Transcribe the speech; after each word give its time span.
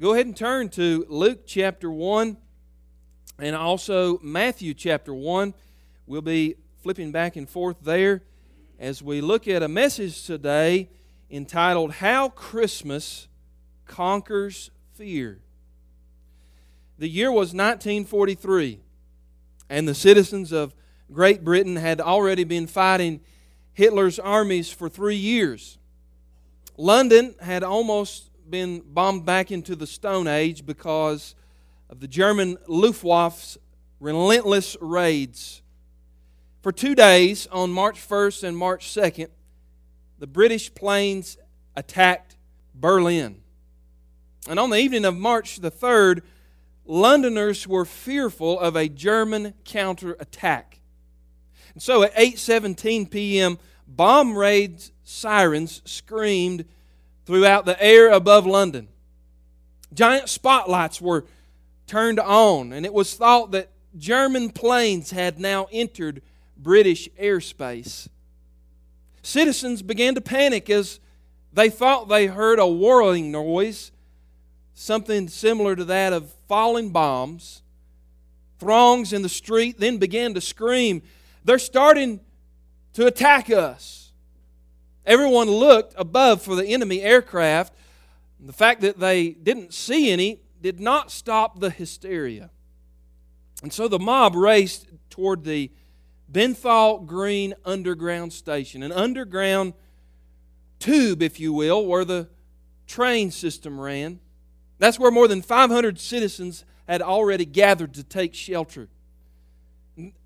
Go 0.00 0.12
ahead 0.12 0.26
and 0.26 0.36
turn 0.36 0.68
to 0.70 1.04
Luke 1.08 1.40
chapter 1.44 1.90
1 1.90 2.36
and 3.40 3.56
also 3.56 4.20
Matthew 4.22 4.72
chapter 4.72 5.12
1. 5.12 5.52
We'll 6.06 6.22
be 6.22 6.54
flipping 6.84 7.10
back 7.10 7.34
and 7.34 7.50
forth 7.50 7.78
there 7.82 8.22
as 8.78 9.02
we 9.02 9.20
look 9.20 9.48
at 9.48 9.60
a 9.60 9.66
message 9.66 10.24
today 10.24 10.88
entitled 11.28 11.94
How 11.94 12.28
Christmas 12.28 13.26
Conquers 13.86 14.70
Fear. 14.94 15.40
The 16.96 17.08
year 17.08 17.32
was 17.32 17.48
1943, 17.48 18.78
and 19.68 19.88
the 19.88 19.96
citizens 19.96 20.52
of 20.52 20.76
Great 21.10 21.42
Britain 21.42 21.74
had 21.74 22.00
already 22.00 22.44
been 22.44 22.68
fighting 22.68 23.20
Hitler's 23.72 24.20
armies 24.20 24.70
for 24.70 24.88
three 24.88 25.16
years. 25.16 25.76
London 26.76 27.34
had 27.40 27.64
almost 27.64 28.27
been 28.50 28.82
bombed 28.84 29.24
back 29.24 29.50
into 29.50 29.76
the 29.76 29.86
Stone 29.86 30.26
Age 30.26 30.64
because 30.64 31.34
of 31.90 32.00
the 32.00 32.08
German 32.08 32.56
Luftwaffe's 32.66 33.58
relentless 34.00 34.76
raids. 34.80 35.62
For 36.62 36.72
two 36.72 36.94
days, 36.94 37.46
on 37.48 37.70
March 37.70 38.06
1st 38.06 38.44
and 38.44 38.56
March 38.56 38.86
2nd, 38.88 39.28
the 40.18 40.26
British 40.26 40.74
planes 40.74 41.38
attacked 41.76 42.36
Berlin. 42.74 43.42
And 44.48 44.58
on 44.58 44.70
the 44.70 44.78
evening 44.78 45.04
of 45.04 45.16
March 45.16 45.60
the 45.60 45.70
3rd, 45.70 46.22
Londoners 46.84 47.66
were 47.66 47.84
fearful 47.84 48.58
of 48.58 48.74
a 48.74 48.88
German 48.88 49.54
counterattack. 49.64 50.80
And 51.74 51.82
so 51.82 52.02
at 52.02 52.14
8:17 52.14 53.10
p.m., 53.10 53.58
bomb 53.86 54.36
raid 54.36 54.82
sirens 55.04 55.82
screamed 55.84 56.64
throughout 57.28 57.66
the 57.66 57.80
air 57.82 58.10
above 58.10 58.46
London. 58.46 58.88
Giant 59.92 60.30
spotlights 60.30 60.98
were 60.98 61.26
turned 61.86 62.18
on, 62.18 62.72
and 62.72 62.86
it 62.86 62.94
was 62.94 63.12
thought 63.12 63.50
that 63.50 63.68
German 63.98 64.48
planes 64.48 65.10
had 65.10 65.38
now 65.38 65.66
entered 65.70 66.22
British 66.56 67.06
airspace. 67.20 68.08
Citizens 69.22 69.82
began 69.82 70.14
to 70.14 70.22
panic 70.22 70.70
as 70.70 71.00
they 71.52 71.68
thought 71.68 72.08
they 72.08 72.28
heard 72.28 72.58
a 72.58 72.66
whirling 72.66 73.30
noise, 73.30 73.92
something 74.72 75.28
similar 75.28 75.76
to 75.76 75.84
that 75.84 76.14
of 76.14 76.32
falling 76.48 76.88
bombs. 76.88 77.60
Throngs 78.58 79.12
in 79.12 79.20
the 79.20 79.28
street 79.28 79.78
then 79.78 79.98
began 79.98 80.32
to 80.32 80.40
scream, 80.40 81.02
They're 81.44 81.58
starting 81.58 82.20
to 82.94 83.06
attack 83.06 83.50
us. 83.50 84.07
Everyone 85.08 85.50
looked 85.50 85.94
above 85.96 86.42
for 86.42 86.54
the 86.54 86.66
enemy 86.66 87.00
aircraft. 87.00 87.72
The 88.38 88.52
fact 88.52 88.82
that 88.82 89.00
they 89.00 89.30
didn't 89.30 89.72
see 89.72 90.10
any 90.10 90.42
did 90.60 90.80
not 90.80 91.10
stop 91.10 91.60
the 91.60 91.70
hysteria. 91.70 92.50
And 93.62 93.72
so 93.72 93.88
the 93.88 93.98
mob 93.98 94.36
raced 94.36 94.86
toward 95.08 95.44
the 95.44 95.72
Bethnal 96.28 96.98
Green 96.98 97.54
Underground 97.64 98.34
Station, 98.34 98.82
an 98.82 98.92
underground 98.92 99.72
tube, 100.78 101.22
if 101.22 101.40
you 101.40 101.54
will, 101.54 101.86
where 101.86 102.04
the 102.04 102.28
train 102.86 103.30
system 103.30 103.80
ran. 103.80 104.20
That's 104.78 104.98
where 104.98 105.10
more 105.10 105.26
than 105.26 105.40
500 105.40 105.98
citizens 105.98 106.66
had 106.86 107.00
already 107.00 107.46
gathered 107.46 107.94
to 107.94 108.04
take 108.04 108.34
shelter. 108.34 108.88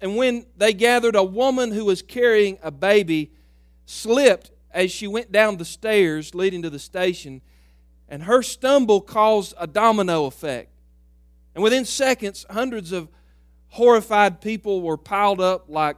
And 0.00 0.16
when 0.16 0.46
they 0.56 0.72
gathered, 0.72 1.14
a 1.14 1.22
woman 1.22 1.70
who 1.70 1.84
was 1.84 2.02
carrying 2.02 2.58
a 2.64 2.72
baby 2.72 3.30
slipped 3.86 4.50
as 4.72 4.90
she 4.90 5.06
went 5.06 5.32
down 5.32 5.56
the 5.56 5.64
stairs 5.64 6.34
leading 6.34 6.62
to 6.62 6.70
the 6.70 6.78
station, 6.78 7.40
and 8.08 8.24
her 8.24 8.42
stumble 8.42 9.00
caused 9.00 9.54
a 9.58 9.66
domino 9.66 10.26
effect. 10.26 10.70
And 11.54 11.62
within 11.62 11.84
seconds, 11.84 12.46
hundreds 12.50 12.92
of 12.92 13.08
horrified 13.68 14.40
people 14.40 14.82
were 14.82 14.96
piled 14.96 15.40
up 15.40 15.66
like 15.68 15.96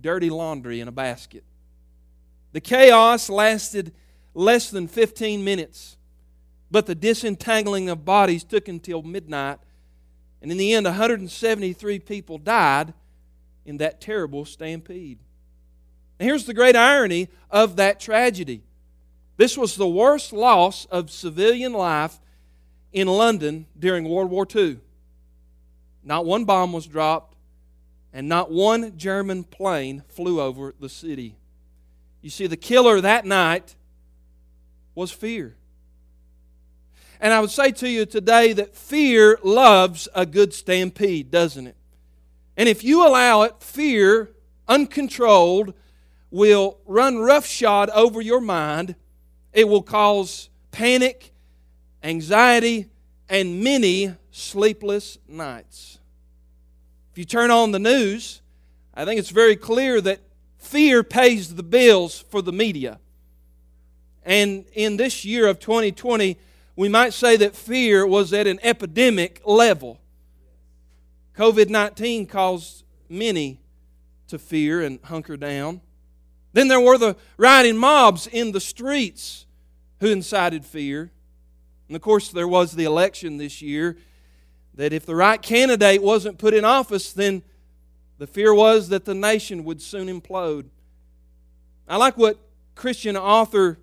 dirty 0.00 0.30
laundry 0.30 0.80
in 0.80 0.88
a 0.88 0.92
basket. 0.92 1.44
The 2.52 2.60
chaos 2.60 3.28
lasted 3.28 3.92
less 4.34 4.70
than 4.70 4.88
15 4.88 5.42
minutes, 5.42 5.96
but 6.70 6.86
the 6.86 6.94
disentangling 6.94 7.88
of 7.88 8.04
bodies 8.04 8.44
took 8.44 8.68
until 8.68 9.02
midnight. 9.02 9.58
And 10.42 10.50
in 10.50 10.58
the 10.58 10.74
end, 10.74 10.84
173 10.84 11.98
people 12.00 12.38
died 12.38 12.92
in 13.64 13.78
that 13.78 14.00
terrible 14.00 14.44
stampede. 14.44 15.18
And 16.18 16.28
here's 16.28 16.44
the 16.44 16.54
great 16.54 16.76
irony 16.76 17.28
of 17.50 17.76
that 17.76 18.00
tragedy 18.00 18.62
this 19.36 19.58
was 19.58 19.74
the 19.74 19.88
worst 19.88 20.32
loss 20.32 20.84
of 20.86 21.10
civilian 21.10 21.72
life 21.72 22.20
in 22.92 23.08
London 23.08 23.66
during 23.76 24.08
World 24.08 24.30
War 24.30 24.46
II. 24.54 24.78
Not 26.04 26.24
one 26.24 26.44
bomb 26.44 26.72
was 26.72 26.86
dropped, 26.86 27.36
and 28.12 28.28
not 28.28 28.52
one 28.52 28.96
German 28.96 29.42
plane 29.42 30.04
flew 30.08 30.40
over 30.40 30.74
the 30.78 30.88
city. 30.88 31.34
You 32.22 32.30
see, 32.30 32.46
the 32.46 32.56
killer 32.56 33.00
that 33.00 33.24
night 33.24 33.74
was 34.94 35.10
fear. 35.10 35.56
And 37.20 37.32
I 37.32 37.40
would 37.40 37.50
say 37.50 37.72
to 37.72 37.88
you 37.88 38.06
today 38.06 38.52
that 38.52 38.76
fear 38.76 39.38
loves 39.42 40.08
a 40.14 40.26
good 40.26 40.54
stampede, 40.54 41.30
doesn't 41.30 41.66
it? 41.66 41.76
And 42.56 42.68
if 42.68 42.84
you 42.84 43.04
allow 43.04 43.42
it, 43.42 43.60
fear, 43.60 44.30
uncontrolled, 44.68 45.74
will 46.34 46.76
run 46.84 47.18
roughshod 47.18 47.88
over 47.90 48.20
your 48.20 48.40
mind. 48.40 48.96
It 49.52 49.68
will 49.68 49.84
cause 49.84 50.48
panic, 50.72 51.32
anxiety, 52.02 52.90
and 53.28 53.62
many 53.62 54.12
sleepless 54.32 55.16
nights. 55.28 56.00
If 57.12 57.18
you 57.18 57.24
turn 57.24 57.52
on 57.52 57.70
the 57.70 57.78
news, 57.78 58.42
I 58.94 59.04
think 59.04 59.20
it's 59.20 59.30
very 59.30 59.54
clear 59.54 60.00
that 60.00 60.22
fear 60.58 61.04
pays 61.04 61.54
the 61.54 61.62
bills 61.62 62.18
for 62.18 62.42
the 62.42 62.52
media. 62.52 62.98
And 64.24 64.64
in 64.72 64.96
this 64.96 65.24
year 65.24 65.46
of 65.46 65.60
2020, 65.60 66.36
we 66.74 66.88
might 66.88 67.12
say 67.12 67.36
that 67.36 67.54
fear 67.54 68.04
was 68.04 68.32
at 68.32 68.48
an 68.48 68.58
epidemic 68.64 69.40
level. 69.44 70.00
COVID 71.36 71.68
19 71.68 72.26
caused 72.26 72.82
many 73.08 73.60
to 74.26 74.36
fear 74.36 74.82
and 74.82 74.98
hunker 75.04 75.36
down. 75.36 75.80
Then 76.54 76.68
there 76.68 76.80
were 76.80 76.96
the 76.96 77.16
rioting 77.36 77.76
mobs 77.76 78.26
in 78.28 78.52
the 78.52 78.60
streets 78.60 79.44
who 80.00 80.06
incited 80.06 80.64
fear. 80.64 81.10
And 81.88 81.96
of 81.96 82.00
course, 82.00 82.30
there 82.30 82.48
was 82.48 82.72
the 82.72 82.84
election 82.84 83.36
this 83.36 83.60
year 83.60 83.98
that 84.74 84.92
if 84.92 85.04
the 85.04 85.16
right 85.16 85.42
candidate 85.42 86.00
wasn't 86.00 86.38
put 86.38 86.54
in 86.54 86.64
office, 86.64 87.12
then 87.12 87.42
the 88.18 88.26
fear 88.28 88.54
was 88.54 88.88
that 88.88 89.04
the 89.04 89.14
nation 89.14 89.64
would 89.64 89.82
soon 89.82 90.08
implode. 90.08 90.66
I 91.88 91.96
like 91.96 92.16
what 92.16 92.38
Christian 92.76 93.16
author 93.16 93.78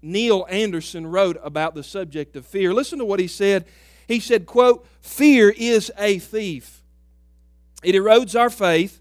Neil 0.00 0.46
Anderson 0.48 1.06
wrote 1.06 1.38
about 1.42 1.74
the 1.74 1.82
subject 1.82 2.36
of 2.36 2.46
fear. 2.46 2.72
Listen 2.72 2.98
to 2.98 3.04
what 3.04 3.20
he 3.20 3.28
said. 3.28 3.66
He 4.06 4.20
said, 4.20 4.46
quote, 4.46 4.86
"Fear 5.02 5.50
is 5.50 5.92
a 5.98 6.18
thief. 6.18 6.82
It 7.82 7.94
erodes 7.94 8.38
our 8.38 8.48
faith, 8.48 9.00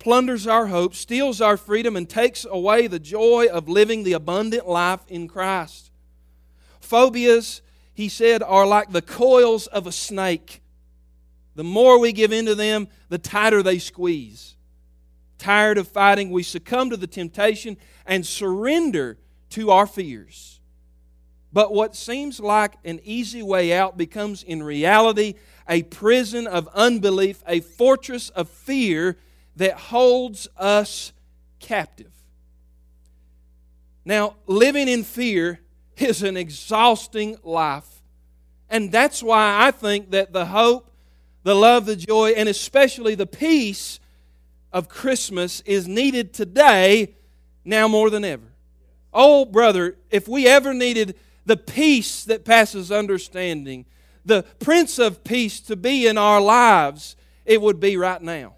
plunders 0.00 0.46
our 0.46 0.66
hope, 0.66 0.94
steals 0.94 1.40
our 1.40 1.56
freedom, 1.56 1.94
and 1.94 2.08
takes 2.08 2.44
away 2.50 2.88
the 2.88 2.98
joy 2.98 3.46
of 3.46 3.68
living 3.68 4.02
the 4.02 4.14
abundant 4.14 4.66
life 4.66 5.00
in 5.06 5.28
Christ. 5.28 5.92
Phobias, 6.80 7.62
he 7.94 8.08
said, 8.08 8.42
are 8.42 8.66
like 8.66 8.90
the 8.90 9.02
coils 9.02 9.68
of 9.68 9.86
a 9.86 9.92
snake. 9.92 10.62
The 11.54 11.62
more 11.62 12.00
we 12.00 12.12
give 12.12 12.32
into 12.32 12.54
them, 12.54 12.88
the 13.10 13.18
tighter 13.18 13.62
they 13.62 13.78
squeeze. 13.78 14.56
Tired 15.38 15.78
of 15.78 15.86
fighting, 15.86 16.30
we 16.30 16.42
succumb 16.42 16.90
to 16.90 16.96
the 16.96 17.06
temptation 17.06 17.76
and 18.06 18.26
surrender 18.26 19.18
to 19.50 19.70
our 19.70 19.86
fears. 19.86 20.60
But 21.52 21.74
what 21.74 21.94
seems 21.94 22.40
like 22.40 22.74
an 22.84 23.00
easy 23.04 23.42
way 23.42 23.72
out 23.72 23.96
becomes 23.98 24.42
in 24.42 24.62
reality 24.62 25.34
a 25.68 25.82
prison 25.82 26.46
of 26.46 26.68
unbelief, 26.74 27.42
a 27.46 27.60
fortress 27.60 28.30
of 28.30 28.48
fear 28.48 29.18
that 29.56 29.74
holds 29.74 30.48
us 30.56 31.12
captive. 31.58 32.12
Now, 34.04 34.36
living 34.46 34.88
in 34.88 35.04
fear 35.04 35.60
is 35.96 36.22
an 36.22 36.36
exhausting 36.36 37.36
life. 37.42 37.86
And 38.68 38.92
that's 38.92 39.22
why 39.22 39.66
I 39.66 39.70
think 39.70 40.10
that 40.12 40.32
the 40.32 40.46
hope, 40.46 40.90
the 41.42 41.54
love, 41.54 41.86
the 41.86 41.96
joy, 41.96 42.30
and 42.30 42.48
especially 42.48 43.14
the 43.14 43.26
peace 43.26 43.98
of 44.72 44.88
Christmas 44.88 45.60
is 45.62 45.88
needed 45.88 46.32
today 46.32 47.14
now 47.64 47.88
more 47.88 48.10
than 48.10 48.24
ever. 48.24 48.46
Oh, 49.12 49.44
brother, 49.44 49.96
if 50.10 50.28
we 50.28 50.46
ever 50.46 50.72
needed 50.72 51.16
the 51.44 51.56
peace 51.56 52.24
that 52.24 52.44
passes 52.44 52.92
understanding, 52.92 53.86
the 54.24 54.44
Prince 54.60 54.98
of 54.98 55.24
Peace 55.24 55.60
to 55.60 55.74
be 55.74 56.06
in 56.06 56.16
our 56.16 56.40
lives, 56.40 57.16
it 57.44 57.60
would 57.60 57.80
be 57.80 57.96
right 57.96 58.22
now. 58.22 58.54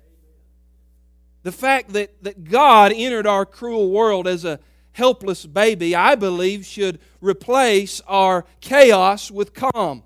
The 1.42 1.52
fact 1.52 1.92
that, 1.92 2.22
that 2.22 2.44
God 2.44 2.92
entered 2.94 3.26
our 3.26 3.44
cruel 3.44 3.90
world 3.90 4.28
as 4.28 4.44
a 4.44 4.60
helpless 4.92 5.46
baby, 5.46 5.94
I 5.94 6.14
believe, 6.14 6.64
should 6.64 7.00
replace 7.20 8.00
our 8.06 8.44
chaos 8.60 9.30
with 9.30 9.54
calm. 9.54 10.04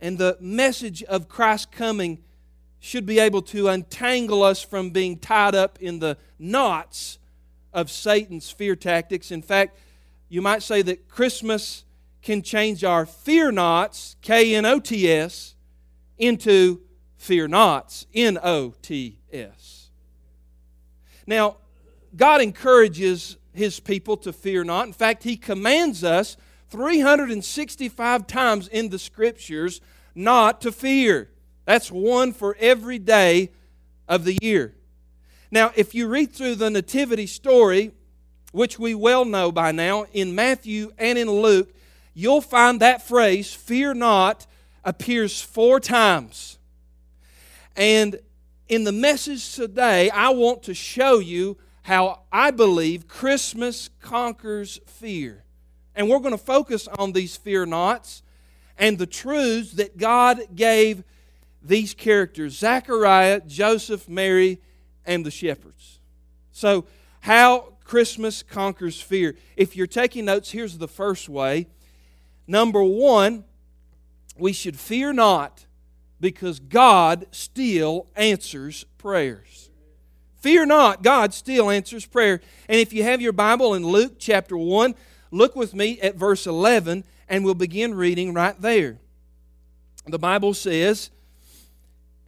And 0.00 0.16
the 0.16 0.36
message 0.40 1.02
of 1.02 1.28
Christ's 1.28 1.66
coming 1.66 2.22
should 2.78 3.04
be 3.04 3.18
able 3.18 3.42
to 3.42 3.68
untangle 3.68 4.42
us 4.42 4.62
from 4.62 4.90
being 4.90 5.18
tied 5.18 5.54
up 5.54 5.78
in 5.80 5.98
the 5.98 6.16
knots 6.38 7.18
of 7.72 7.90
Satan's 7.90 8.50
fear 8.50 8.76
tactics. 8.76 9.30
In 9.30 9.42
fact, 9.42 9.78
you 10.28 10.40
might 10.40 10.62
say 10.62 10.82
that 10.82 11.08
Christmas 11.08 11.84
can 12.22 12.42
change 12.42 12.84
our 12.84 13.06
fear 13.06 13.50
knots, 13.50 14.16
K 14.22 14.54
N 14.54 14.64
O 14.64 14.78
T 14.78 15.10
S, 15.10 15.54
into 16.16 16.80
fear 17.16 17.48
nots, 17.48 18.06
N 18.14 18.38
O 18.42 18.74
T 18.82 19.18
S. 19.32 19.87
Now, 21.28 21.58
God 22.16 22.40
encourages 22.40 23.36
His 23.52 23.80
people 23.80 24.16
to 24.16 24.32
fear 24.32 24.64
not. 24.64 24.86
In 24.86 24.94
fact, 24.94 25.24
He 25.24 25.36
commands 25.36 26.02
us 26.02 26.38
365 26.70 28.26
times 28.26 28.66
in 28.66 28.88
the 28.88 28.98
Scriptures 28.98 29.82
not 30.14 30.62
to 30.62 30.72
fear. 30.72 31.28
That's 31.66 31.92
one 31.92 32.32
for 32.32 32.56
every 32.58 32.98
day 32.98 33.50
of 34.08 34.24
the 34.24 34.38
year. 34.40 34.74
Now, 35.50 35.70
if 35.76 35.94
you 35.94 36.08
read 36.08 36.32
through 36.32 36.54
the 36.54 36.70
Nativity 36.70 37.26
story, 37.26 37.92
which 38.52 38.78
we 38.78 38.94
well 38.94 39.26
know 39.26 39.52
by 39.52 39.70
now, 39.70 40.06
in 40.14 40.34
Matthew 40.34 40.92
and 40.96 41.18
in 41.18 41.30
Luke, 41.30 41.74
you'll 42.14 42.40
find 42.40 42.80
that 42.80 43.06
phrase, 43.06 43.52
fear 43.52 43.92
not, 43.92 44.46
appears 44.82 45.42
four 45.42 45.78
times. 45.78 46.56
And 47.76 48.18
in 48.68 48.84
the 48.84 48.92
message 48.92 49.54
today, 49.54 50.10
I 50.10 50.28
want 50.30 50.62
to 50.64 50.74
show 50.74 51.18
you 51.18 51.56
how 51.82 52.22
I 52.30 52.50
believe 52.50 53.08
Christmas 53.08 53.88
conquers 54.00 54.78
fear. 54.86 55.44
And 55.94 56.08
we're 56.08 56.18
going 56.18 56.32
to 56.32 56.38
focus 56.38 56.86
on 56.98 57.12
these 57.12 57.36
fear 57.36 57.64
nots 57.64 58.22
and 58.76 58.98
the 58.98 59.06
truths 59.06 59.72
that 59.72 59.96
God 59.96 60.54
gave 60.54 61.02
these 61.62 61.94
characters 61.94 62.58
Zechariah, 62.58 63.40
Joseph, 63.46 64.08
Mary, 64.08 64.60
and 65.04 65.24
the 65.24 65.30
shepherds. 65.30 65.98
So, 66.52 66.84
how 67.20 67.72
Christmas 67.84 68.42
conquers 68.42 69.00
fear. 69.00 69.34
If 69.56 69.74
you're 69.74 69.86
taking 69.86 70.26
notes, 70.26 70.50
here's 70.50 70.76
the 70.76 70.86
first 70.86 71.28
way. 71.28 71.66
Number 72.46 72.82
one, 72.82 73.44
we 74.36 74.52
should 74.52 74.78
fear 74.78 75.12
not 75.14 75.64
because 76.20 76.58
God 76.58 77.26
still 77.30 78.06
answers 78.16 78.84
prayers. 78.98 79.70
Fear 80.40 80.66
not, 80.66 81.02
God 81.02 81.34
still 81.34 81.70
answers 81.70 82.06
prayer. 82.06 82.40
And 82.68 82.80
if 82.80 82.92
you 82.92 83.02
have 83.02 83.20
your 83.20 83.32
Bible 83.32 83.74
in 83.74 83.86
Luke 83.86 84.14
chapter 84.18 84.56
1, 84.56 84.94
look 85.30 85.56
with 85.56 85.74
me 85.74 86.00
at 86.00 86.14
verse 86.14 86.46
11 86.46 87.04
and 87.28 87.44
we'll 87.44 87.54
begin 87.54 87.94
reading 87.94 88.32
right 88.32 88.58
there. 88.60 88.98
The 90.06 90.18
Bible 90.18 90.54
says, 90.54 91.10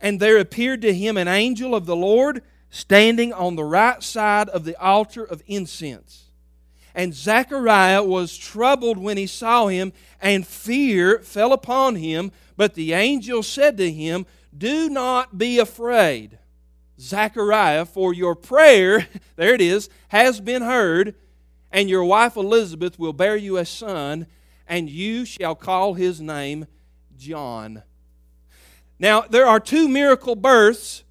And 0.00 0.20
there 0.20 0.38
appeared 0.38 0.82
to 0.82 0.92
him 0.92 1.16
an 1.16 1.28
angel 1.28 1.74
of 1.74 1.86
the 1.86 1.96
Lord 1.96 2.42
standing 2.68 3.32
on 3.32 3.56
the 3.56 3.64
right 3.64 4.02
side 4.02 4.48
of 4.48 4.64
the 4.64 4.80
altar 4.80 5.24
of 5.24 5.42
incense. 5.46 6.29
And 6.94 7.14
Zechariah 7.14 8.02
was 8.02 8.36
troubled 8.36 8.98
when 8.98 9.16
he 9.16 9.26
saw 9.26 9.68
him, 9.68 9.92
and 10.20 10.46
fear 10.46 11.20
fell 11.20 11.52
upon 11.52 11.96
him. 11.96 12.32
But 12.56 12.74
the 12.74 12.92
angel 12.92 13.42
said 13.42 13.76
to 13.78 13.90
him, 13.90 14.26
Do 14.56 14.88
not 14.90 15.38
be 15.38 15.58
afraid, 15.58 16.38
Zechariah, 16.98 17.84
for 17.86 18.12
your 18.12 18.34
prayer, 18.34 19.06
there 19.36 19.54
it 19.54 19.60
is, 19.60 19.88
has 20.08 20.40
been 20.40 20.62
heard, 20.62 21.14
and 21.70 21.88
your 21.88 22.04
wife 22.04 22.36
Elizabeth 22.36 22.98
will 22.98 23.12
bear 23.12 23.36
you 23.36 23.56
a 23.56 23.64
son, 23.64 24.26
and 24.66 24.90
you 24.90 25.24
shall 25.24 25.54
call 25.54 25.94
his 25.94 26.20
name 26.20 26.66
John. 27.16 27.82
Now, 28.98 29.22
there 29.22 29.46
are 29.46 29.60
two 29.60 29.88
miracle 29.88 30.36
births 30.36 31.04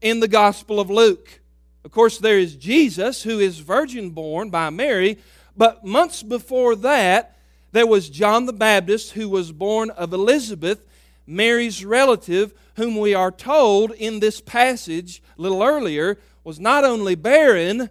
in 0.00 0.20
the 0.20 0.28
Gospel 0.28 0.80
of 0.80 0.90
Luke. 0.90 1.41
Of 1.84 1.90
course, 1.90 2.18
there 2.18 2.38
is 2.38 2.54
Jesus, 2.54 3.22
who 3.22 3.40
is 3.40 3.58
virgin 3.58 4.10
born 4.10 4.50
by 4.50 4.70
Mary, 4.70 5.18
but 5.56 5.84
months 5.84 6.22
before 6.22 6.76
that, 6.76 7.36
there 7.72 7.86
was 7.86 8.08
John 8.08 8.46
the 8.46 8.52
Baptist, 8.52 9.12
who 9.12 9.28
was 9.28 9.50
born 9.50 9.90
of 9.90 10.12
Elizabeth, 10.12 10.86
Mary's 11.26 11.84
relative, 11.84 12.54
whom 12.76 12.96
we 12.96 13.14
are 13.14 13.30
told 13.30 13.92
in 13.92 14.20
this 14.20 14.40
passage 14.40 15.22
a 15.38 15.42
little 15.42 15.62
earlier 15.62 16.18
was 16.44 16.60
not 16.60 16.84
only 16.84 17.14
barren, 17.14 17.90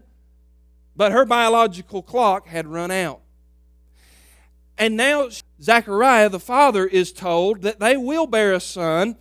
but 0.96 1.12
her 1.12 1.26
biological 1.26 2.02
clock 2.02 2.48
had 2.48 2.68
run 2.68 2.92
out. 2.92 3.22
And 4.78 4.98
now 4.98 5.30
Zechariah, 5.62 6.30
the 6.30 6.40
father, 6.40 6.86
is 6.86 7.12
told 7.12 7.62
that 7.62 7.80
they 7.80 7.98
will 7.98 8.28
bear 8.28 8.54
a 8.54 8.60
son 8.60 9.16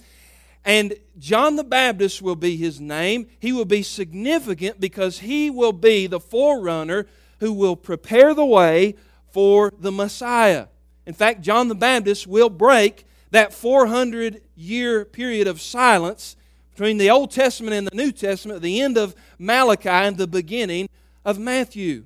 and 0.64 0.94
John 1.18 1.56
the 1.56 1.64
Baptist 1.64 2.20
will 2.20 2.36
be 2.36 2.56
his 2.56 2.80
name. 2.80 3.26
He 3.38 3.52
will 3.52 3.64
be 3.64 3.82
significant 3.82 4.80
because 4.80 5.20
he 5.20 5.50
will 5.50 5.72
be 5.72 6.06
the 6.06 6.20
forerunner 6.20 7.06
who 7.38 7.52
will 7.52 7.76
prepare 7.76 8.34
the 8.34 8.44
way 8.44 8.94
for 9.32 9.72
the 9.78 9.92
Messiah. 9.92 10.66
In 11.06 11.14
fact, 11.14 11.40
John 11.40 11.68
the 11.68 11.74
Baptist 11.74 12.26
will 12.26 12.50
break 12.50 13.06
that 13.30 13.54
400 13.54 14.42
year 14.54 15.04
period 15.04 15.46
of 15.46 15.60
silence 15.60 16.36
between 16.72 16.98
the 16.98 17.10
Old 17.10 17.30
Testament 17.30 17.74
and 17.74 17.86
the 17.86 17.96
New 17.96 18.12
Testament, 18.12 18.62
the 18.62 18.80
end 18.80 18.98
of 18.98 19.14
Malachi 19.38 19.88
and 19.88 20.16
the 20.16 20.26
beginning 20.26 20.88
of 21.24 21.38
Matthew. 21.38 22.04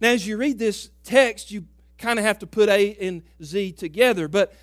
Now, 0.00 0.10
as 0.10 0.26
you 0.26 0.36
read 0.36 0.58
this 0.58 0.90
text, 1.04 1.50
you 1.50 1.64
kind 1.98 2.18
of 2.18 2.24
have 2.24 2.38
to 2.40 2.46
put 2.46 2.68
A 2.68 2.96
and 3.00 3.22
Z 3.42 3.72
together, 3.72 4.28
but 4.28 4.54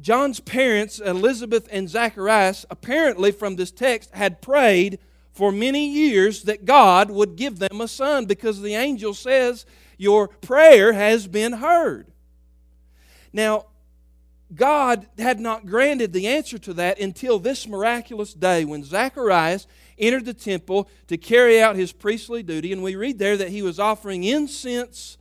John's 0.00 0.40
parents, 0.40 0.98
Elizabeth 0.98 1.68
and 1.70 1.88
Zacharias, 1.88 2.66
apparently 2.70 3.30
from 3.30 3.56
this 3.56 3.70
text 3.70 4.10
had 4.12 4.42
prayed 4.42 4.98
for 5.32 5.50
many 5.50 5.88
years 5.88 6.42
that 6.42 6.64
God 6.64 7.10
would 7.10 7.36
give 7.36 7.58
them 7.58 7.80
a 7.80 7.88
son 7.88 8.26
because 8.26 8.60
the 8.60 8.74
angel 8.74 9.14
says, 9.14 9.66
Your 9.96 10.28
prayer 10.28 10.92
has 10.92 11.26
been 11.26 11.54
heard. 11.54 12.06
Now, 13.32 13.66
God 14.54 15.08
had 15.18 15.40
not 15.40 15.66
granted 15.66 16.12
the 16.12 16.28
answer 16.28 16.58
to 16.58 16.74
that 16.74 17.00
until 17.00 17.38
this 17.38 17.66
miraculous 17.66 18.34
day 18.34 18.64
when 18.64 18.84
Zacharias 18.84 19.66
entered 19.98 20.24
the 20.24 20.34
temple 20.34 20.88
to 21.08 21.16
carry 21.16 21.60
out 21.60 21.76
his 21.76 21.92
priestly 21.92 22.42
duty, 22.42 22.72
and 22.72 22.82
we 22.82 22.94
read 22.94 23.18
there 23.18 23.36
that 23.36 23.48
he 23.48 23.62
was 23.62 23.80
offering 23.80 24.22
incense 24.22 25.18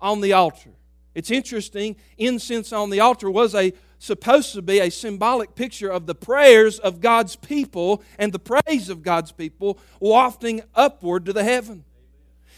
on 0.00 0.20
the 0.20 0.32
altar. 0.32 0.70
It's 1.14 1.30
interesting, 1.30 1.96
incense 2.18 2.72
on 2.72 2.90
the 2.90 3.00
altar 3.00 3.30
was 3.30 3.54
a 3.54 3.72
supposed 3.98 4.52
to 4.54 4.62
be 4.62 4.78
a 4.78 4.90
symbolic 4.90 5.54
picture 5.54 5.90
of 5.90 6.06
the 6.06 6.14
prayers 6.14 6.78
of 6.78 7.00
God's 7.00 7.36
people 7.36 8.02
and 8.18 8.32
the 8.32 8.38
praise 8.38 8.88
of 8.88 9.02
God's 9.02 9.32
people 9.32 9.78
wafting 10.00 10.62
upward 10.74 11.26
to 11.26 11.32
the 11.32 11.44
heaven. 11.44 11.84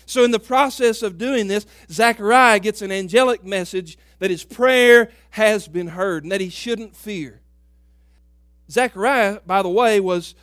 So, 0.06 0.24
in 0.24 0.30
the 0.30 0.40
process 0.40 1.02
of 1.02 1.18
doing 1.18 1.48
this, 1.48 1.66
Zechariah 1.90 2.60
gets 2.60 2.80
an 2.80 2.90
angelic 2.90 3.44
message 3.44 3.98
that 4.20 4.30
his 4.30 4.42
prayer 4.42 5.10
has 5.30 5.68
been 5.68 5.88
heard 5.88 6.22
and 6.22 6.32
that 6.32 6.40
he 6.40 6.48
shouldn't 6.48 6.96
fear. 6.96 7.42
Zechariah, 8.70 9.40
by 9.46 9.62
the 9.62 9.68
way, 9.68 10.00
was 10.00 10.34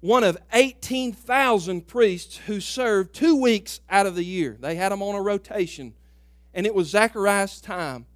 one 0.00 0.24
of 0.24 0.36
18,000 0.52 1.86
priests 1.86 2.38
who 2.46 2.58
served 2.58 3.14
two 3.14 3.40
weeks 3.40 3.80
out 3.88 4.06
of 4.06 4.14
the 4.14 4.24
year. 4.24 4.56
They 4.58 4.74
had 4.74 4.90
them 4.90 5.02
on 5.02 5.14
a 5.14 5.22
rotation, 5.22 5.94
and 6.52 6.66
it 6.66 6.74
was 6.74 6.88
Zechariah's 6.88 7.60
time 7.60 8.06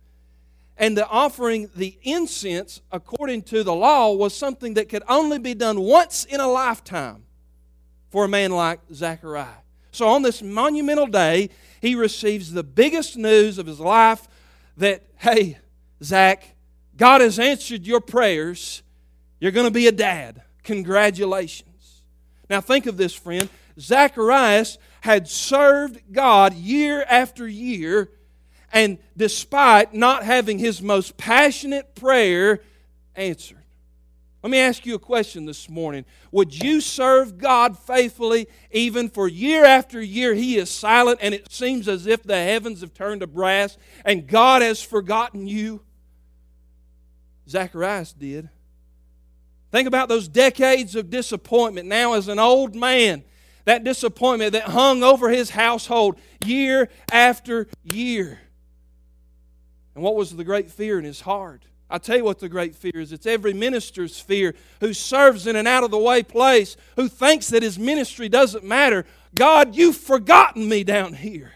and 0.78 0.96
the 0.96 1.06
offering 1.08 1.70
the 1.74 1.98
incense 2.02 2.80
according 2.92 3.42
to 3.42 3.64
the 3.64 3.74
law 3.74 4.12
was 4.12 4.36
something 4.36 4.74
that 4.74 4.88
could 4.88 5.02
only 5.08 5.38
be 5.38 5.54
done 5.54 5.80
once 5.80 6.24
in 6.24 6.40
a 6.40 6.46
lifetime 6.46 7.24
for 8.10 8.24
a 8.24 8.28
man 8.28 8.50
like 8.50 8.80
Zechariah. 8.92 9.62
So 9.90 10.06
on 10.08 10.22
this 10.22 10.42
monumental 10.42 11.06
day, 11.06 11.50
he 11.80 11.94
receives 11.94 12.52
the 12.52 12.62
biggest 12.62 13.16
news 13.16 13.58
of 13.58 13.66
his 13.66 13.80
life 13.80 14.28
that, 14.76 15.02
hey, 15.16 15.58
Zach, 16.02 16.54
God 16.96 17.22
has 17.22 17.38
answered 17.38 17.86
your 17.86 18.00
prayers. 18.00 18.82
You're 19.40 19.52
going 19.52 19.66
to 19.66 19.72
be 19.72 19.86
a 19.86 19.92
dad. 19.92 20.42
Congratulations. 20.64 22.02
Now 22.50 22.60
think 22.60 22.86
of 22.86 22.96
this, 22.96 23.14
friend. 23.14 23.48
Zacharias 23.78 24.78
had 25.00 25.28
served 25.28 26.00
God 26.12 26.54
year 26.54 27.04
after 27.08 27.46
year 27.46 28.10
and 28.72 28.98
despite 29.16 29.94
not 29.94 30.24
having 30.24 30.58
his 30.58 30.82
most 30.82 31.16
passionate 31.16 31.94
prayer 31.94 32.60
answered. 33.14 33.62
Let 34.42 34.50
me 34.50 34.58
ask 34.60 34.86
you 34.86 34.94
a 34.94 35.00
question 35.00 35.44
this 35.44 35.68
morning. 35.68 36.04
Would 36.30 36.62
you 36.62 36.80
serve 36.80 37.36
God 37.36 37.76
faithfully 37.76 38.46
even 38.70 39.08
for 39.08 39.26
year 39.26 39.64
after 39.64 40.00
year 40.00 40.34
he 40.34 40.56
is 40.56 40.70
silent 40.70 41.18
and 41.20 41.34
it 41.34 41.50
seems 41.50 41.88
as 41.88 42.06
if 42.06 42.22
the 42.22 42.36
heavens 42.36 42.80
have 42.82 42.94
turned 42.94 43.22
to 43.22 43.26
brass 43.26 43.76
and 44.04 44.26
God 44.26 44.62
has 44.62 44.80
forgotten 44.80 45.48
you? 45.48 45.82
Zacharias 47.48 48.12
did. 48.12 48.48
Think 49.72 49.88
about 49.88 50.08
those 50.08 50.28
decades 50.28 50.94
of 50.94 51.10
disappointment 51.10 51.88
now 51.88 52.12
as 52.12 52.28
an 52.28 52.38
old 52.38 52.76
man. 52.76 53.24
That 53.64 53.82
disappointment 53.82 54.52
that 54.52 54.62
hung 54.62 55.02
over 55.02 55.28
his 55.28 55.50
household 55.50 56.20
year 56.44 56.88
after 57.10 57.66
year. 57.82 58.38
And 59.96 60.04
what 60.04 60.14
was 60.14 60.36
the 60.36 60.44
great 60.44 60.70
fear 60.70 60.98
in 60.98 61.06
his 61.06 61.22
heart? 61.22 61.62
I 61.88 61.96
tell 61.96 62.18
you 62.18 62.24
what 62.24 62.38
the 62.38 62.50
great 62.50 62.76
fear 62.76 63.00
is. 63.00 63.12
It's 63.12 63.24
every 63.24 63.54
minister's 63.54 64.20
fear 64.20 64.54
who 64.80 64.92
serves 64.92 65.46
in 65.46 65.56
an 65.56 65.66
out 65.66 65.84
of 65.84 65.90
the 65.90 65.98
way 65.98 66.22
place, 66.22 66.76
who 66.96 67.08
thinks 67.08 67.48
that 67.48 67.62
his 67.62 67.78
ministry 67.78 68.28
doesn't 68.28 68.62
matter. 68.62 69.06
God, 69.34 69.74
you've 69.74 69.96
forgotten 69.96 70.68
me 70.68 70.84
down 70.84 71.14
here. 71.14 71.50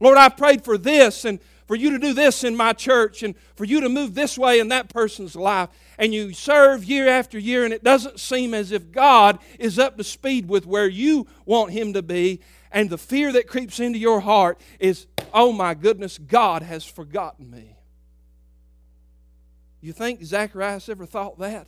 Lord, 0.00 0.18
I 0.18 0.30
prayed 0.30 0.64
for 0.64 0.76
this 0.76 1.24
and 1.24 1.38
for 1.68 1.76
you 1.76 1.90
to 1.90 2.00
do 2.00 2.12
this 2.12 2.42
in 2.42 2.56
my 2.56 2.72
church 2.72 3.22
and 3.22 3.36
for 3.54 3.64
you 3.64 3.80
to 3.82 3.88
move 3.88 4.16
this 4.16 4.36
way 4.36 4.58
in 4.58 4.66
that 4.70 4.88
person's 4.88 5.36
life. 5.36 5.68
And 5.96 6.12
you 6.12 6.32
serve 6.32 6.82
year 6.82 7.08
after 7.08 7.38
year, 7.38 7.64
and 7.64 7.72
it 7.72 7.84
doesn't 7.84 8.18
seem 8.18 8.52
as 8.52 8.72
if 8.72 8.90
God 8.90 9.38
is 9.60 9.78
up 9.78 9.96
to 9.96 10.02
speed 10.02 10.48
with 10.48 10.66
where 10.66 10.88
you 10.88 11.28
want 11.44 11.70
him 11.70 11.92
to 11.92 12.02
be. 12.02 12.40
And 12.70 12.88
the 12.88 12.98
fear 12.98 13.32
that 13.32 13.48
creeps 13.48 13.80
into 13.80 13.98
your 13.98 14.20
heart 14.20 14.60
is, 14.78 15.06
oh 15.34 15.52
my 15.52 15.74
goodness, 15.74 16.18
God 16.18 16.62
has 16.62 16.84
forgotten 16.84 17.50
me. 17.50 17.76
You 19.80 19.92
think 19.92 20.22
Zacharias 20.22 20.88
ever 20.88 21.06
thought 21.06 21.38
that? 21.38 21.66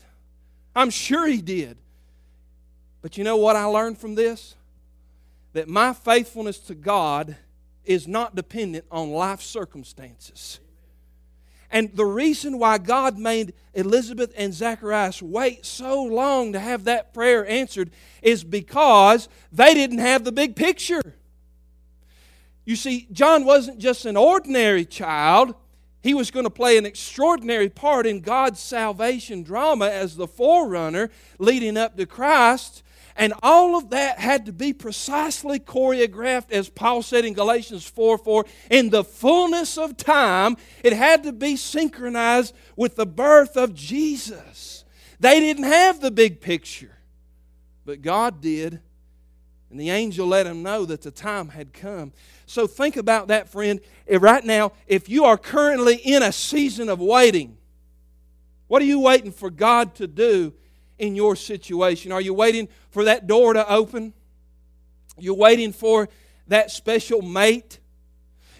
I'm 0.77 0.91
sure 0.91 1.27
he 1.27 1.41
did. 1.41 1.79
But 3.01 3.19
you 3.19 3.25
know 3.25 3.37
what 3.37 3.57
I 3.57 3.65
learned 3.65 3.99
from 3.99 4.15
this? 4.15 4.55
That 5.55 5.69
my 5.69 5.93
faithfulness 5.93 6.59
to 6.61 6.75
God 6.75 7.37
is 7.85 8.07
not 8.07 8.35
dependent 8.37 8.85
on 8.91 9.11
life 9.11 9.41
circumstances. 9.41 10.61
And 11.73 11.91
the 11.97 12.05
reason 12.05 12.59
why 12.59 12.77
God 12.77 13.19
made 13.19 13.55
Elizabeth 13.73 14.35
and 14.37 14.53
Zacharias 14.53 15.23
wait 15.23 15.65
so 15.65 16.03
long 16.05 16.53
to 16.53 16.61
have 16.61 16.85
that 16.85 17.15
prayer 17.15 17.47
answered 17.47 17.91
is 18.21 18.45
because 18.45 19.29
they 19.51 19.73
didn't 19.73 19.99
have 19.99 20.23
the 20.23 20.33
big 20.33 20.55
picture. 20.55 21.15
You 22.67 22.77
see, 22.77 23.09
John 23.11 23.47
wasn't 23.47 23.79
just 23.79 24.05
an 24.05 24.19
ordinary 24.19 24.85
child, 24.85 25.55
he 26.03 26.15
was 26.15 26.31
going 26.31 26.45
to 26.45 26.51
play 26.51 26.77
an 26.77 26.85
extraordinary 26.85 27.69
part 27.69 28.07
in 28.07 28.21
God's 28.21 28.61
salvation 28.61 29.43
drama 29.43 29.89
as 29.89 30.17
the 30.17 30.27
forerunner 30.27 31.11
leading 31.39 31.77
up 31.77 31.97
to 31.97 32.07
Christ. 32.07 32.83
And 33.17 33.35
all 33.43 33.77
of 33.77 33.91
that 33.91 34.19
had 34.19 34.47
to 34.47 34.53
be 34.53 34.73
precisely 34.73 35.59
choreographed, 35.59 36.51
as 36.51 36.69
Paul 36.69 37.03
said 37.03 37.25
in 37.25 37.35
Galatians 37.35 37.87
4 37.87 38.19
4. 38.19 38.45
In 38.71 38.91
the 38.91 39.05
fullness 39.05 39.77
of 39.77 39.97
time, 39.97 40.57
it 40.83 40.93
had 40.93 41.23
to 41.25 41.33
be 41.33 41.57
synchronized 41.57 42.55
with 42.77 42.97
the 42.97 43.07
birth 43.07 43.57
of 43.57 43.75
Jesus. 43.75 44.85
They 45.21 45.41
didn't 45.41 45.65
have 45.65 46.01
the 46.01 46.11
big 46.11 46.41
picture, 46.41 46.97
but 47.85 48.03
God 48.03 48.41
did. 48.41 48.81
And 49.71 49.81
the 49.81 49.89
angel 49.89 50.27
let 50.27 50.47
him 50.47 50.63
know 50.63 50.85
that 50.85 51.01
the 51.01 51.11
time 51.11 51.49
had 51.49 51.73
come. 51.73 52.13
So 52.45 52.67
think 52.67 52.99
about 52.99 53.29
that, 53.29 53.49
friend. 53.49 53.81
Eh, 54.07 54.19
right 54.21 54.45
now, 54.45 54.73
if 54.87 55.09
you 55.09 55.25
are 55.25 55.39
currently 55.39 55.97
in 55.97 56.23
a 56.23 56.31
season 56.31 56.91
of 56.91 57.01
waiting, 57.01 57.57
what 58.69 58.83
are 58.83 58.87
you 58.87 59.01
waiting 59.01 59.33
for 59.33 59.49
God 59.49 59.95
to 59.95 60.07
do 60.07 60.53
in 60.99 61.15
your 61.15 61.37
situation? 61.37 62.13
Are 62.13 62.21
you 62.21 62.35
waiting 62.35 62.69
for 62.91 63.05
that 63.05 63.27
door 63.27 63.53
to 63.53 63.71
open? 63.73 64.13
You're 65.19 65.35
waiting 65.35 65.73
for 65.73 66.09
that 66.49 66.71
special 66.71 67.23
mate? 67.23 67.79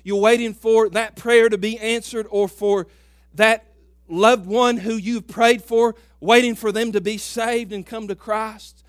You're 0.05 0.21
waiting 0.21 0.55
for 0.55 0.89
that 0.91 1.17
prayer 1.17 1.49
to 1.49 1.59
be 1.59 1.79
answered 1.79 2.27
or 2.31 2.49
for 2.49 2.89
that 3.35 3.67
loved 4.09 4.47
one 4.47 4.77
who 4.77 4.95
you've 4.95 5.27
prayed 5.27 5.63
for, 5.63 5.95
waiting 6.21 6.55
for 6.55 6.73
them 6.73 6.93
to 6.93 7.01
be 7.01 7.19
saved 7.19 7.73
and 7.73 7.87
come 7.87 8.09
to 8.09 8.15
Christ? 8.15 8.85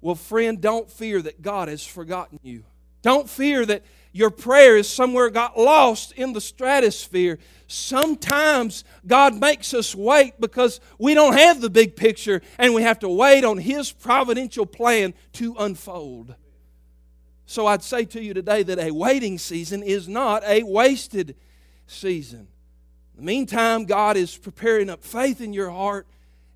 Well, 0.00 0.14
friend, 0.14 0.60
don't 0.60 0.90
fear 0.90 1.22
that 1.22 1.42
God 1.42 1.68
has 1.68 1.84
forgotten 1.84 2.38
you. 2.42 2.64
Don't 3.02 3.28
fear 3.28 3.64
that 3.66 3.82
your 4.18 4.30
prayer 4.30 4.76
is 4.76 4.88
somewhere 4.88 5.30
got 5.30 5.56
lost 5.56 6.10
in 6.12 6.32
the 6.32 6.40
stratosphere. 6.40 7.38
Sometimes 7.68 8.82
God 9.06 9.38
makes 9.38 9.72
us 9.72 9.94
wait 9.94 10.40
because 10.40 10.80
we 10.98 11.14
don't 11.14 11.38
have 11.38 11.60
the 11.60 11.70
big 11.70 11.94
picture 11.94 12.42
and 12.58 12.74
we 12.74 12.82
have 12.82 12.98
to 12.98 13.08
wait 13.08 13.44
on 13.44 13.58
His 13.58 13.92
providential 13.92 14.66
plan 14.66 15.14
to 15.34 15.54
unfold. 15.56 16.34
So 17.46 17.68
I'd 17.68 17.84
say 17.84 18.06
to 18.06 18.20
you 18.20 18.34
today 18.34 18.64
that 18.64 18.80
a 18.80 18.90
waiting 18.90 19.38
season 19.38 19.84
is 19.84 20.08
not 20.08 20.42
a 20.44 20.64
wasted 20.64 21.36
season. 21.86 22.48
In 23.14 23.18
the 23.18 23.22
meantime, 23.22 23.84
God 23.84 24.16
is 24.16 24.36
preparing 24.36 24.90
up 24.90 25.04
faith 25.04 25.40
in 25.40 25.52
your 25.52 25.70
heart 25.70 26.08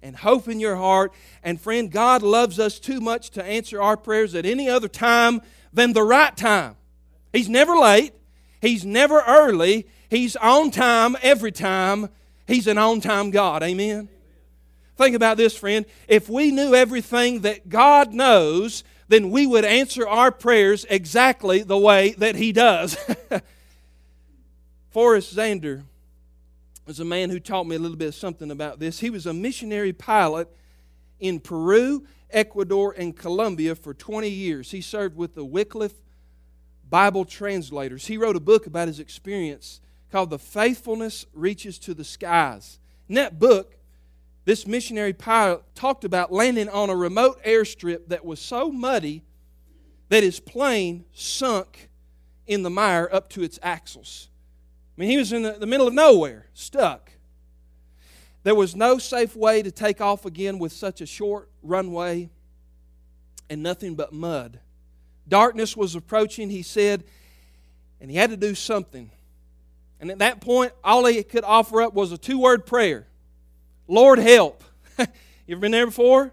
and 0.03 0.17
hope 0.17 0.49
in 0.49 0.59
your 0.59 0.75
heart. 0.75 1.13
And 1.45 1.61
friend, 1.61 1.93
God 1.93 2.23
loves 2.23 2.59
us 2.59 2.81
too 2.81 3.01
much 3.01 3.31
to 3.31 3.45
answer 3.45 3.81
our 3.81 3.97
prayers 3.97 4.35
at 4.35 4.47
any 4.47 4.69
other 4.69 4.89
time 4.89 5.43
than 5.73 5.93
the 5.93 6.03
right 6.03 6.37
time. 6.37 6.75
He's 7.33 7.49
never 7.49 7.77
late, 7.77 8.13
He's 8.61 8.85
never 8.85 9.21
early, 9.21 9.87
He's 10.09 10.37
on 10.37 10.71
time 10.71 11.17
every 11.23 11.53
time. 11.53 12.11
He's 12.47 12.67
an 12.67 12.77
on 12.77 13.01
time 13.01 13.31
God. 13.31 13.63
Amen. 13.63 14.09
Think 14.97 15.17
about 15.17 15.39
this, 15.39 15.57
friend. 15.57 15.87
If 16.07 16.29
we 16.29 16.51
knew 16.51 16.75
everything 16.75 17.41
that 17.41 17.69
God 17.69 18.13
knows, 18.13 18.85
then 19.09 19.31
we 19.31 19.47
would 19.47 19.65
answer 19.65 20.07
our 20.07 20.31
prayers 20.31 20.85
exactly 20.91 21.63
the 21.63 21.79
way 21.79 22.13
that 22.19 22.37
He 22.37 22.53
does. 22.53 22.97
Forrest 24.91 25.35
Zander 25.35 25.85
was 26.87 27.01
a 27.01 27.05
man 27.05 27.31
who 27.31 27.41
taught 27.41 27.67
me 27.67 27.77
a 27.77 27.79
little 27.79 27.97
bit 27.97 28.09
of 28.09 28.15
something 28.15 28.51
about 28.51 28.79
this. 28.79 29.01
He 29.01 29.09
was 29.09 29.25
a 29.25 29.33
missionary 29.33 29.93
pilot 29.93 30.49
in 31.21 31.41
Peru, 31.41 32.07
Ecuador, 32.31 32.95
and 32.97 33.17
Colombia 33.17 33.75
for 33.75 33.95
20 33.95 34.29
years. 34.29 34.71
He 34.71 34.83
served 34.83 35.17
with 35.17 35.35
the 35.35 35.45
Wycliffe 35.45 36.01
Bible 36.93 37.25
translators. 37.25 38.07
He 38.07 38.19
wrote 38.19 38.37
a 38.37 38.41
book 38.41 38.67
about 38.67 38.87
his 38.87 39.01
experience 39.01 39.81
called 40.11 40.29
The 40.29 40.39
Faithfulness 40.39 41.25
Reaches 41.33 41.79
to 41.79 41.95
the 41.95 42.05
Skies. 42.05 42.79
In 43.09 43.15
that 43.15 43.39
book, 43.39 43.79
this 44.45 44.67
missionary 44.67 45.15
pilot 45.15 45.63
talked 45.75 46.05
about 46.05 46.31
landing 46.31 46.69
on 46.69 46.91
a 46.91 46.95
remote 46.95 47.43
airstrip 47.45 48.09
that 48.09 48.27
was 48.27 48.41
so 48.41 48.71
muddy 48.71 49.25
that 50.11 50.23
his 50.23 50.39
plane 50.39 51.07
sunk 51.15 51.89
in 52.47 52.63
the 52.63 52.69
mire 52.69 53.09
up 53.11 53.31
to 53.31 53.43
its 53.43 53.59
axles. 53.63 54.29
I 54.95 55.01
mean, 55.01 55.09
he 55.09 55.17
was 55.17 55.33
in 55.33 55.45
the, 55.45 55.53
the 55.53 55.67
middle 55.67 55.89
of 55.89 55.95
nowhere, 55.95 56.49
stuck. 56.53 57.11
There 58.43 58.55
was 58.55 58.77
no 58.77 58.99
safe 58.99 59.35
way 59.35 59.63
to 59.63 59.71
take 59.71 60.03
off 60.03 60.27
again 60.27 60.59
with 60.59 60.73
such 60.73 61.01
a 61.01 61.07
short 61.07 61.49
runway 61.63 62.29
and 63.49 63.63
nothing 63.63 63.95
but 63.95 64.13
mud. 64.13 64.61
Darkness 65.29 65.77
was 65.77 65.95
approaching, 65.95 66.51
he 66.51 66.63
said, 66.63 67.05
and 68.01 68.11
he 68.11 68.17
had 68.17 68.31
to 68.31 68.37
do 68.37 68.55
something. 68.55 69.11
And 70.01 70.11
at 70.11 70.19
that 70.19 70.41
point, 70.41 70.73
all 70.83 71.05
he 71.07 71.23
could 71.23 71.45
offer 71.45 71.81
up 71.81 71.95
was 71.95 72.11
a 72.13 72.19
two 72.19 72.39
word 72.39 72.67
prayer 72.67 73.07
Lord, 73.89 74.19
help. 74.19 74.65
you 74.99 75.07
ever 75.51 75.61
been 75.61 75.73
there 75.73 75.87
before? 75.87 76.33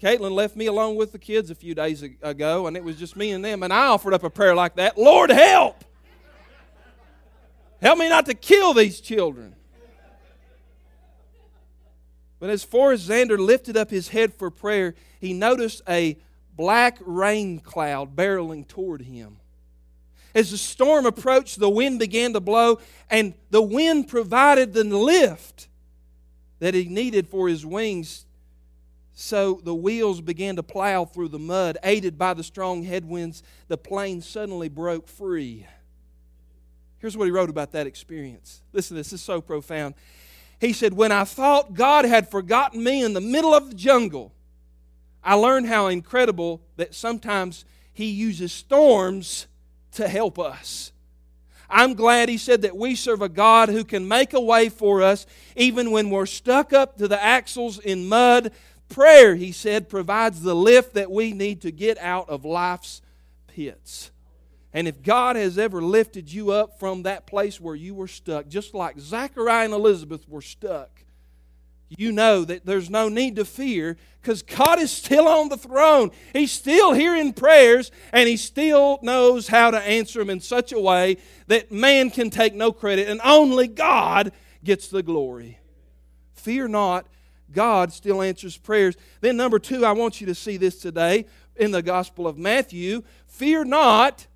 Caitlin 0.00 0.32
left 0.32 0.56
me 0.56 0.66
alone 0.66 0.96
with 0.96 1.12
the 1.12 1.18
kids 1.18 1.50
a 1.50 1.54
few 1.54 1.74
days 1.74 2.02
ago, 2.02 2.66
and 2.66 2.76
it 2.76 2.82
was 2.82 2.96
just 2.96 3.16
me 3.16 3.32
and 3.32 3.44
them, 3.44 3.62
and 3.62 3.72
I 3.72 3.88
offered 3.88 4.14
up 4.14 4.24
a 4.24 4.30
prayer 4.30 4.54
like 4.54 4.76
that 4.76 4.96
Lord, 4.96 5.30
help. 5.30 5.84
Help 7.82 7.98
me 7.98 8.08
not 8.08 8.26
to 8.26 8.34
kill 8.34 8.74
these 8.74 9.00
children. 9.00 9.54
But 12.38 12.50
as 12.50 12.64
Forrest 12.64 13.08
Zander 13.08 13.38
lifted 13.38 13.76
up 13.76 13.90
his 13.90 14.08
head 14.08 14.32
for 14.32 14.50
prayer, 14.50 14.94
he 15.20 15.34
noticed 15.34 15.82
a 15.88 16.16
black 16.56 16.98
rain 17.00 17.58
cloud 17.58 18.16
barreling 18.16 18.66
toward 18.66 19.02
him. 19.02 19.36
As 20.34 20.50
the 20.52 20.58
storm 20.58 21.06
approached, 21.06 21.58
the 21.58 21.70
wind 21.70 21.98
began 21.98 22.32
to 22.34 22.40
blow, 22.40 22.78
and 23.08 23.34
the 23.50 23.62
wind 23.62 24.08
provided 24.08 24.72
the 24.72 24.84
lift 24.84 25.68
that 26.60 26.74
he 26.74 26.84
needed 26.84 27.28
for 27.28 27.48
his 27.48 27.66
wings. 27.66 28.26
So 29.12 29.60
the 29.64 29.74
wheels 29.74 30.20
began 30.20 30.56
to 30.56 30.62
plow 30.62 31.04
through 31.04 31.28
the 31.28 31.38
mud. 31.38 31.78
Aided 31.82 32.16
by 32.16 32.34
the 32.34 32.44
strong 32.44 32.84
headwinds, 32.84 33.42
the 33.68 33.76
plane 33.76 34.22
suddenly 34.22 34.68
broke 34.68 35.08
free. 35.08 35.66
Here's 36.98 37.16
what 37.16 37.24
he 37.24 37.30
wrote 37.30 37.50
about 37.50 37.72
that 37.72 37.86
experience. 37.86 38.62
Listen, 38.72 38.96
this 38.96 39.12
is 39.12 39.20
so 39.20 39.40
profound. 39.40 39.94
He 40.60 40.72
said, 40.72 40.92
When 40.92 41.12
I 41.12 41.24
thought 41.24 41.74
God 41.74 42.04
had 42.04 42.30
forgotten 42.30 42.84
me 42.84 43.02
in 43.02 43.14
the 43.14 43.20
middle 43.20 43.54
of 43.54 43.70
the 43.70 43.74
jungle, 43.74 44.32
I 45.22 45.34
learned 45.34 45.66
how 45.66 45.88
incredible 45.88 46.62
that 46.76 46.94
sometimes 46.94 47.64
He 47.92 48.06
uses 48.06 48.52
storms 48.52 49.46
to 49.92 50.08
help 50.08 50.38
us. 50.38 50.92
I'm 51.70 51.94
glad 51.94 52.28
he 52.28 52.36
said 52.36 52.62
that 52.62 52.76
we 52.76 52.96
serve 52.96 53.22
a 53.22 53.28
God 53.28 53.68
who 53.68 53.84
can 53.84 54.08
make 54.08 54.34
a 54.34 54.40
way 54.40 54.68
for 54.68 55.02
us 55.02 55.24
even 55.54 55.92
when 55.92 56.10
we're 56.10 56.26
stuck 56.26 56.72
up 56.72 56.98
to 56.98 57.06
the 57.06 57.22
axles 57.22 57.78
in 57.78 58.08
mud. 58.08 58.52
Prayer, 58.88 59.36
he 59.36 59.52
said, 59.52 59.88
provides 59.88 60.42
the 60.42 60.54
lift 60.54 60.94
that 60.94 61.12
we 61.12 61.32
need 61.32 61.60
to 61.62 61.70
get 61.70 61.96
out 61.98 62.28
of 62.28 62.44
life's 62.44 63.02
pits. 63.46 64.10
And 64.72 64.88
if 64.88 65.02
God 65.02 65.36
has 65.36 65.58
ever 65.58 65.80
lifted 65.80 66.32
you 66.32 66.50
up 66.50 66.78
from 66.78 67.02
that 67.02 67.26
place 67.26 67.60
where 67.60 67.74
you 67.74 67.94
were 67.94 68.08
stuck, 68.08 68.48
just 68.48 68.74
like 68.74 68.98
Zachariah 68.98 69.64
and 69.64 69.74
Elizabeth 69.74 70.28
were 70.28 70.42
stuck, 70.42 71.04
you 71.98 72.12
know 72.12 72.44
that 72.44 72.64
there's 72.64 72.88
no 72.88 73.08
need 73.08 73.36
to 73.36 73.44
fear 73.44 73.96
because 74.22 74.42
God 74.42 74.78
is 74.78 74.92
still 74.92 75.26
on 75.26 75.48
the 75.48 75.56
throne. 75.56 76.10
He's 76.32 76.52
still 76.52 76.92
hearing 76.92 77.32
prayers 77.32 77.90
and 78.12 78.28
He 78.28 78.36
still 78.36 79.00
knows 79.02 79.48
how 79.48 79.70
to 79.72 79.78
answer 79.80 80.20
them 80.20 80.30
in 80.30 80.40
such 80.40 80.72
a 80.72 80.80
way 80.80 81.16
that 81.48 81.72
man 81.72 82.10
can 82.10 82.30
take 82.30 82.54
no 82.54 82.70
credit 82.72 83.08
and 83.08 83.20
only 83.24 83.66
God 83.66 84.32
gets 84.62 84.88
the 84.88 85.02
glory. 85.02 85.58
Fear 86.34 86.68
not, 86.68 87.06
God 87.52 87.92
still 87.92 88.22
answers 88.22 88.56
prayers. 88.56 88.96
Then, 89.20 89.36
number 89.36 89.58
two, 89.58 89.84
I 89.84 89.92
want 89.92 90.20
you 90.20 90.26
to 90.28 90.34
see 90.34 90.56
this 90.56 90.78
today 90.80 91.26
in 91.56 91.72
the 91.72 91.82
Gospel 91.82 92.26
of 92.26 92.38
Matthew. 92.38 93.02
Fear 93.26 93.64
not, 93.64 94.26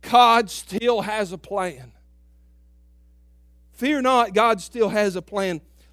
God 0.00 0.50
still 0.50 1.02
has 1.02 1.32
a 1.32 1.38
plan. 1.38 1.92
Fear 3.72 4.02
not, 4.02 4.32
God 4.32 4.60
still 4.60 4.88
has 4.88 5.14
a 5.16 5.22
plan. 5.22 5.60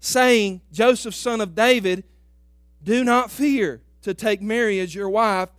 saying, 0.00 0.60
Joseph, 0.72 1.14
son 1.14 1.40
of 1.40 1.54
David, 1.54 2.04
do 2.82 3.04
not 3.04 3.30
fear 3.30 3.82
to 4.02 4.14
take 4.14 4.40
Mary 4.40 4.80
as 4.80 4.94
your 4.94 5.08
wife, 5.08 5.50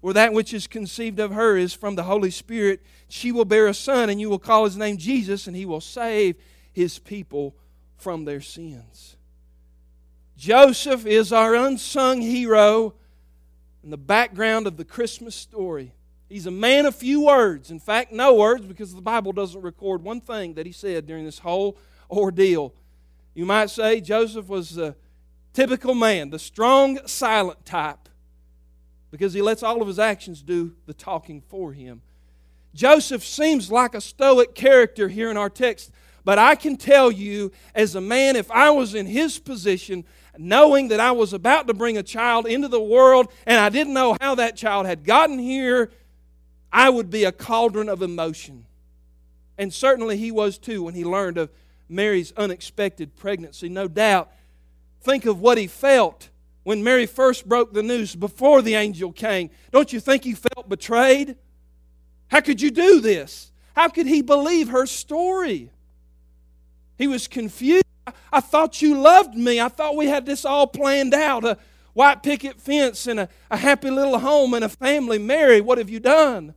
for 0.00 0.12
that 0.12 0.32
which 0.32 0.54
is 0.54 0.66
conceived 0.66 1.18
of 1.18 1.32
her 1.32 1.56
is 1.56 1.72
from 1.72 1.96
the 1.96 2.04
Holy 2.04 2.30
Spirit. 2.30 2.82
She 3.08 3.32
will 3.32 3.44
bear 3.44 3.66
a 3.66 3.74
son, 3.74 4.10
and 4.10 4.20
you 4.20 4.30
will 4.30 4.38
call 4.38 4.64
his 4.64 4.76
name 4.76 4.96
Jesus, 4.96 5.46
and 5.46 5.56
he 5.56 5.66
will 5.66 5.80
save 5.80 6.36
his 6.72 6.98
people 6.98 7.56
from 7.96 8.24
their 8.24 8.40
sins. 8.40 9.16
Joseph 10.36 11.04
is 11.04 11.32
our 11.32 11.54
unsung 11.54 12.20
hero 12.20 12.94
in 13.82 13.90
the 13.90 13.96
background 13.96 14.68
of 14.68 14.76
the 14.76 14.84
Christmas 14.84 15.34
story. 15.34 15.94
He's 16.28 16.46
a 16.46 16.52
man 16.52 16.86
of 16.86 16.94
few 16.94 17.24
words. 17.24 17.70
In 17.70 17.80
fact, 17.80 18.12
no 18.12 18.34
words, 18.34 18.64
because 18.66 18.94
the 18.94 19.00
Bible 19.00 19.32
doesn't 19.32 19.62
record 19.62 20.04
one 20.04 20.20
thing 20.20 20.54
that 20.54 20.66
he 20.66 20.72
said 20.72 21.06
during 21.06 21.24
this 21.24 21.40
whole 21.40 21.76
ordeal. 22.10 22.72
You 23.38 23.46
might 23.46 23.70
say 23.70 24.00
Joseph 24.00 24.48
was 24.48 24.76
a 24.78 24.96
typical 25.52 25.94
man, 25.94 26.30
the 26.30 26.40
strong, 26.40 26.98
silent 27.06 27.64
type, 27.64 28.08
because 29.12 29.32
he 29.32 29.42
lets 29.42 29.62
all 29.62 29.80
of 29.80 29.86
his 29.86 30.00
actions 30.00 30.42
do 30.42 30.74
the 30.86 30.92
talking 30.92 31.40
for 31.40 31.72
him. 31.72 32.02
Joseph 32.74 33.24
seems 33.24 33.70
like 33.70 33.94
a 33.94 34.00
stoic 34.00 34.56
character 34.56 35.06
here 35.06 35.30
in 35.30 35.36
our 35.36 35.48
text, 35.48 35.92
but 36.24 36.36
I 36.36 36.56
can 36.56 36.76
tell 36.76 37.12
you, 37.12 37.52
as 37.76 37.94
a 37.94 38.00
man, 38.00 38.34
if 38.34 38.50
I 38.50 38.70
was 38.70 38.96
in 38.96 39.06
his 39.06 39.38
position, 39.38 40.04
knowing 40.36 40.88
that 40.88 40.98
I 40.98 41.12
was 41.12 41.32
about 41.32 41.68
to 41.68 41.74
bring 41.74 41.96
a 41.96 42.02
child 42.02 42.44
into 42.44 42.66
the 42.66 42.82
world 42.82 43.32
and 43.46 43.60
I 43.60 43.68
didn't 43.68 43.94
know 43.94 44.16
how 44.20 44.34
that 44.34 44.56
child 44.56 44.86
had 44.86 45.04
gotten 45.04 45.38
here, 45.38 45.92
I 46.72 46.90
would 46.90 47.08
be 47.08 47.22
a 47.22 47.30
cauldron 47.30 47.88
of 47.88 48.02
emotion. 48.02 48.64
And 49.56 49.72
certainly 49.72 50.16
he 50.16 50.32
was 50.32 50.58
too 50.58 50.82
when 50.82 50.94
he 50.94 51.04
learned 51.04 51.38
of 51.38 51.50
Mary's 51.88 52.32
unexpected 52.36 53.16
pregnancy. 53.16 53.68
No 53.68 53.88
doubt. 53.88 54.30
Think 55.00 55.26
of 55.26 55.40
what 55.40 55.58
he 55.58 55.66
felt 55.66 56.28
when 56.64 56.84
Mary 56.84 57.06
first 57.06 57.48
broke 57.48 57.72
the 57.72 57.82
news 57.82 58.14
before 58.14 58.62
the 58.62 58.74
angel 58.74 59.12
came. 59.12 59.50
Don't 59.70 59.92
you 59.92 60.00
think 60.00 60.24
he 60.24 60.34
felt 60.34 60.68
betrayed? 60.68 61.36
How 62.28 62.40
could 62.40 62.60
you 62.60 62.70
do 62.70 63.00
this? 63.00 63.52
How 63.74 63.88
could 63.88 64.06
he 64.06 64.22
believe 64.22 64.68
her 64.68 64.86
story? 64.86 65.70
He 66.98 67.06
was 67.06 67.28
confused. 67.28 67.84
I 68.32 68.40
thought 68.40 68.82
you 68.82 68.98
loved 68.98 69.34
me. 69.34 69.60
I 69.60 69.68
thought 69.68 69.96
we 69.96 70.06
had 70.06 70.26
this 70.26 70.44
all 70.44 70.66
planned 70.66 71.14
out 71.14 71.44
a 71.44 71.58
white 71.94 72.22
picket 72.22 72.60
fence 72.60 73.06
and 73.06 73.20
a, 73.20 73.28
a 73.50 73.56
happy 73.56 73.90
little 73.90 74.18
home 74.18 74.54
and 74.54 74.64
a 74.64 74.68
family. 74.68 75.18
Mary, 75.18 75.60
what 75.60 75.78
have 75.78 75.90
you 75.90 76.00
done? 76.00 76.54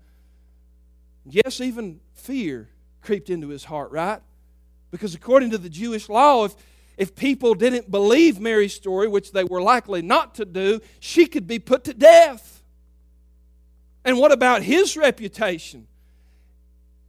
Yes, 1.26 1.62
even 1.62 2.00
fear 2.14 2.70
creeped 3.02 3.30
into 3.30 3.50
his 3.50 3.66
heart, 3.66 3.92
right? 3.92 4.22
Because 4.92 5.16
according 5.16 5.52
to 5.52 5.58
the 5.58 5.70
Jewish 5.70 6.10
law, 6.10 6.46
if, 6.46 6.56
if 6.98 7.16
people 7.16 7.56
didn't 7.56 7.90
believe 7.90 8.40
Mary's 8.40 8.74
story, 8.74 9.08
which 9.08 9.32
they 9.32 9.44
were 9.44 9.62
likely 9.62 10.02
not 10.02 10.36
to 10.36 10.46
do, 10.46 10.82
she 11.00 11.26
could 11.26 11.48
be 11.48 11.60
put 11.60 11.86
to 11.86 11.94
death. 11.94 12.62
And 14.04 14.18
what 14.18 14.32
about 14.32 14.62
his 14.62 14.98
reputation? 14.98 15.88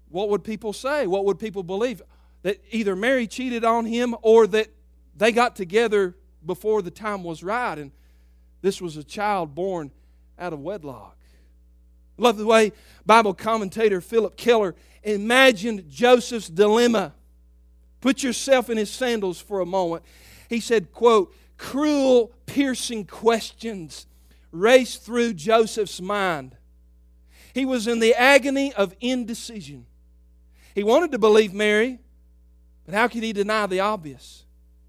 What 0.09 0.29
would 0.29 0.45
people 0.45 0.73
say? 0.73 1.07
What 1.07 1.25
would 1.25 1.39
people 1.39 1.63
believe? 1.63 2.03
that 2.43 2.61
either 2.71 2.95
Mary 2.95 3.27
cheated 3.27 3.65
on 3.65 3.87
him 3.87 4.15
or 4.23 4.47
that 4.49 4.69
they 5.17 5.33
got 5.33 5.57
together 5.57 6.17
before 6.45 6.83
the 6.83 6.91
time 6.91 7.23
was 7.23 7.43
right 7.43 7.79
and 7.79 7.93
this 8.61 8.81
was 8.81 8.97
a 8.97 9.05
child 9.05 9.55
born 9.55 9.91
out 10.39 10.53
of 10.53 10.61
wedlock. 10.61 11.17
Love 12.17 12.37
the 12.37 12.47
way 12.47 12.73
Bible 13.07 13.35
commentator 13.35 14.01
Phillip 14.01 14.37
Keller 14.37 14.75
imagined 15.03 15.89
Joseph's 15.89 16.49
dilemma. 16.49 17.13
Put 18.03 18.23
yourself 18.23 18.69
in 18.69 18.77
his 18.77 18.91
sandals 18.91 19.41
for 19.41 19.61
a 19.61 19.67
moment. 19.67 20.05
He 20.51 20.61
said, 20.61 20.93
quote, 20.93 21.35
cruel, 21.57 22.33
piercing 22.45 23.07
questions 23.07 24.07
raced 24.51 25.03
through 25.03 25.33
Joseph's 25.33 26.01
mind. 26.01 26.57
He 27.55 27.65
was 27.65 27.87
in 27.87 28.01
the 28.01 28.15
agony 28.15 28.75
of 28.75 28.95
indecision. 29.01 29.87
He 30.75 30.83
wanted 30.83 31.13
to 31.13 31.19
believe 31.19 31.55
Mary, 31.55 32.01
but 32.85 32.95
how 32.95 33.09
could 33.09 33.23
he 33.23 33.33
deny 33.33 33.67
the 33.67 33.81
obvious? 33.81 34.45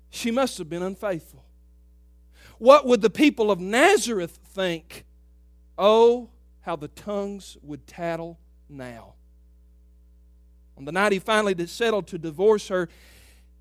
She 0.10 0.32
must 0.32 0.58
have 0.58 0.70
been 0.70 0.84
unfaithful. 0.84 1.46
What 2.58 2.86
would 2.88 3.02
the 3.02 3.10
people 3.10 3.52
of 3.52 3.60
Nazareth 3.60 4.40
think? 4.44 5.06
Oh, 5.78 6.30
how 6.62 6.76
the 6.76 6.88
tongues 6.88 7.58
would 7.62 7.86
tattle 7.86 8.40
now. 8.70 9.14
On 10.78 10.86
the 10.86 10.92
night 10.92 11.12
he 11.12 11.20
finally 11.20 11.66
settled 11.68 12.08
to 12.08 12.18
divorce 12.18 12.68
her, 12.68 12.90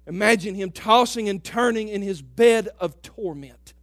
imagine 0.07 0.55
him 0.55 0.71
tossing 0.71 1.29
and 1.29 1.43
turning 1.43 1.89
in 1.89 2.03
his 2.03 2.23
bed 2.23 2.69
of 2.81 3.01
torment. 3.03 3.75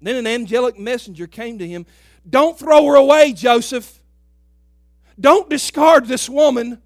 Then 0.00 0.16
an 0.16 0.26
angelic 0.26 0.78
messenger 0.78 1.26
came 1.26 1.58
to 1.58 1.66
him. 1.66 1.86
Don't 2.28 2.58
throw 2.58 2.86
her 2.86 2.96
away, 2.96 3.32
Joseph. 3.32 4.00
Don't 5.18 5.48
discard 5.48 6.06
this 6.06 6.28
woman. 6.28 6.82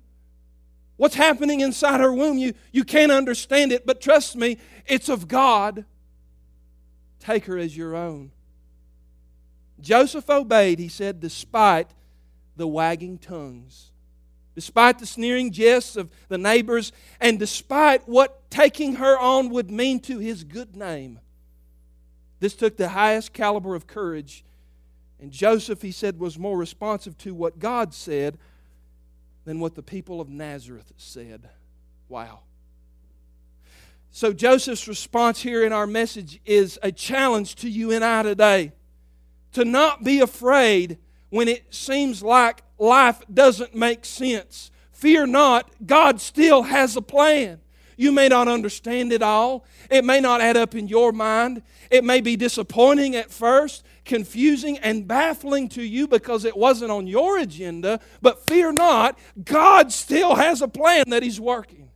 What's 0.96 1.14
happening 1.14 1.61
inside 1.61 2.01
her 2.01 2.12
womb, 2.12 2.38
you, 2.38 2.55
you 2.72 2.85
can't 2.85 3.12
understand 3.12 3.72
it, 3.72 3.87
but 3.87 4.01
trust 4.01 4.37
me, 4.37 4.59
it's 4.87 5.09
of 5.09 5.29
God. 5.29 5.85
Take 7.20 7.46
her 7.46 7.59
as 7.59 7.77
your 7.77 7.94
own. 7.94 8.33
Joseph 9.81 10.29
obeyed, 10.31 10.79
he 10.79 10.88
said, 10.88 11.20
despite 11.20 11.88
the 12.57 12.66
wagging 12.66 13.18
tongues, 13.18 13.92
despite 14.57 14.99
the 14.99 15.07
sneering 15.07 15.53
jests 15.53 15.97
of 15.97 16.11
the 16.29 16.38
neighbors, 16.38 16.90
and 17.21 17.38
despite 17.38 18.09
what 18.09 18.51
taking 18.51 18.97
her 18.97 19.16
on 19.19 19.51
would 19.51 19.71
mean 19.71 20.01
to 20.01 20.19
his 20.19 20.42
good 20.42 20.75
name. 20.75 21.21
This 22.40 22.57
took 22.57 22.79
the 22.79 22.88
highest 22.88 23.35
caliber 23.35 23.75
of 23.75 23.87
courage. 23.87 24.45
And 25.21 25.31
Joseph, 25.31 25.83
he 25.83 25.92
said, 25.92 26.19
was 26.19 26.38
more 26.38 26.57
responsive 26.57 27.16
to 27.19 27.35
what 27.35 27.59
God 27.59 27.92
said 27.92 28.38
than 29.45 29.61
what 29.61 29.75
the 29.75 29.83
people 29.83 30.23
of 30.23 30.31
Nazareth 30.31 30.90
said. 30.97 31.49
Wow. 32.09 32.40
So, 34.11 34.33
Joseph's 34.33 34.88
response 34.88 35.42
here 35.42 35.64
in 35.64 35.75
our 35.75 35.87
message 35.87 36.40
is 36.47 36.79
a 36.83 36.90
challenge 36.90 37.57
to 37.57 37.69
you 37.69 37.92
and 37.92 38.03
I 38.03 38.23
today 38.23 38.73
to 39.53 39.66
not 39.66 40.03
be 40.03 40.21
afraid 40.21 40.97
when 41.31 41.49
it 41.49 41.75
seems 41.75 42.23
like 42.23 42.62
life 42.79 43.23
doesn't 43.33 43.75
make 43.75 44.05
sense. 44.05 44.71
Fear 44.93 45.27
not, 45.27 45.71
God 45.85 46.21
still 46.21 46.62
has 46.62 46.97
a 46.97 47.03
plan. 47.03 47.61
You 47.97 48.12
may 48.12 48.29
not 48.29 48.47
understand 48.47 49.12
it 49.12 49.23
all. 49.23 49.65
It 49.91 50.05
may 50.05 50.21
not 50.21 50.41
add 50.41 50.57
up 50.57 50.75
in 50.75 50.87
your 50.87 51.12
mind. 51.12 51.62
It 51.91 52.05
may 52.05 52.21
be 52.21 52.37
disappointing 52.37 53.17
at 53.17 53.31
first, 53.31 53.85
confusing, 54.05 54.79
and 54.79 55.09
baffling 55.09 55.69
to 55.71 55.83
you 55.83 56.07
because 56.07 56.45
it 56.45 56.57
wasn't 56.57 56.91
on 56.91 57.07
your 57.07 57.39
agenda. 57.39 58.01
But 58.21 58.47
fear 58.47 58.71
not, 58.71 59.19
God 59.43 59.93
still 59.93 60.35
has 60.35 60.61
a 60.61 60.69
plan 60.69 61.05
that 61.09 61.23
He's 61.23 61.41
working. 61.41 61.91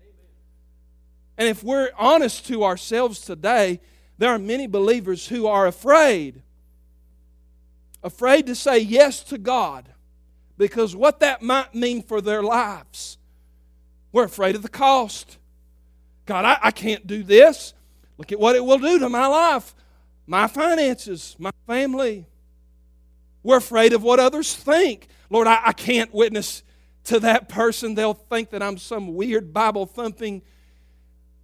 And 1.37 1.49
if 1.49 1.63
we're 1.63 1.91
honest 1.99 2.47
to 2.49 2.65
ourselves 2.65 3.21
today, 3.21 3.81
there 4.19 4.31
are 4.31 4.39
many 4.39 4.67
believers 4.67 5.29
who 5.29 5.47
are 5.47 5.67
afraid. 5.67 6.43
Afraid 8.03 8.47
to 8.47 8.55
say 8.55 8.79
yes 8.79 9.23
to 9.25 9.39
God 9.39 9.89
because 10.57 10.95
what 10.95 11.21
that 11.21 11.43
might 11.43 11.75
mean 11.75 12.03
for 12.03 12.21
their 12.21 12.43
lives. 12.43 13.19
We're 14.13 14.25
afraid 14.25 14.57
of 14.57 14.63
the 14.63 14.69
cost. 14.69 15.39
God, 16.27 16.45
I, 16.45 16.59
I 16.63 16.71
can't 16.71 17.07
do 17.07 17.23
this. 17.23 17.75
Look 18.19 18.33
at 18.33 18.39
what 18.39 18.57
it 18.57 18.65
will 18.65 18.79
do 18.79 18.99
to 18.99 19.09
my 19.09 19.27
life, 19.27 19.75
my 20.27 20.47
finances, 20.47 21.37
my 21.39 21.51
family. 21.67 22.27
We're 23.43 23.57
afraid 23.57 23.93
of 23.93 24.03
what 24.03 24.21
others 24.21 24.55
think. 24.55 25.09
Lord, 25.31 25.47
I, 25.47 25.61
I 25.67 25.73
can't 25.73 26.13
witness 26.13 26.63
to 27.05 27.21
that 27.21 27.49
person. 27.49 27.95
They'll 27.95 28.15
think 28.15 28.51
that 28.51 28.63
I'm 28.63 28.77
some 28.77 29.15
weird 29.15 29.53
Bible 29.53 29.87
thumping 29.87 30.43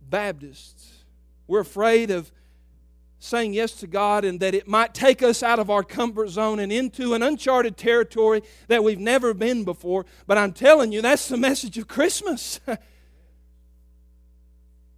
Baptist. 0.03 0.85
We're 1.47 1.61
afraid 1.61 2.11
of 2.11 2.31
saying 3.18 3.55
yes 3.55 3.72
to 3.72 3.87
God 3.87 4.24
and 4.24 4.40
that 4.40 4.55
it 4.55 4.68
might 4.68 4.94
take 4.94 5.22
us 5.22 5.42
out 5.42 5.59
of 5.59 5.70
our 5.70 5.83
comfort 5.83 6.29
zone 6.29 6.59
and 6.59 6.70
into 6.70 7.14
an 7.14 7.22
uncharted 7.22 7.76
territory 7.76 8.42
that 8.68 8.85
we've 8.85 9.00
never 9.00 9.35
been 9.35 9.64
before. 9.64 10.07
But 10.26 10.38
I'm 10.38 10.52
telling 10.52 10.92
you, 10.92 11.02
that's 11.02 11.29
the 11.29 11.37
message 11.37 11.79
of 11.79 11.88
Christmas. 11.88 12.61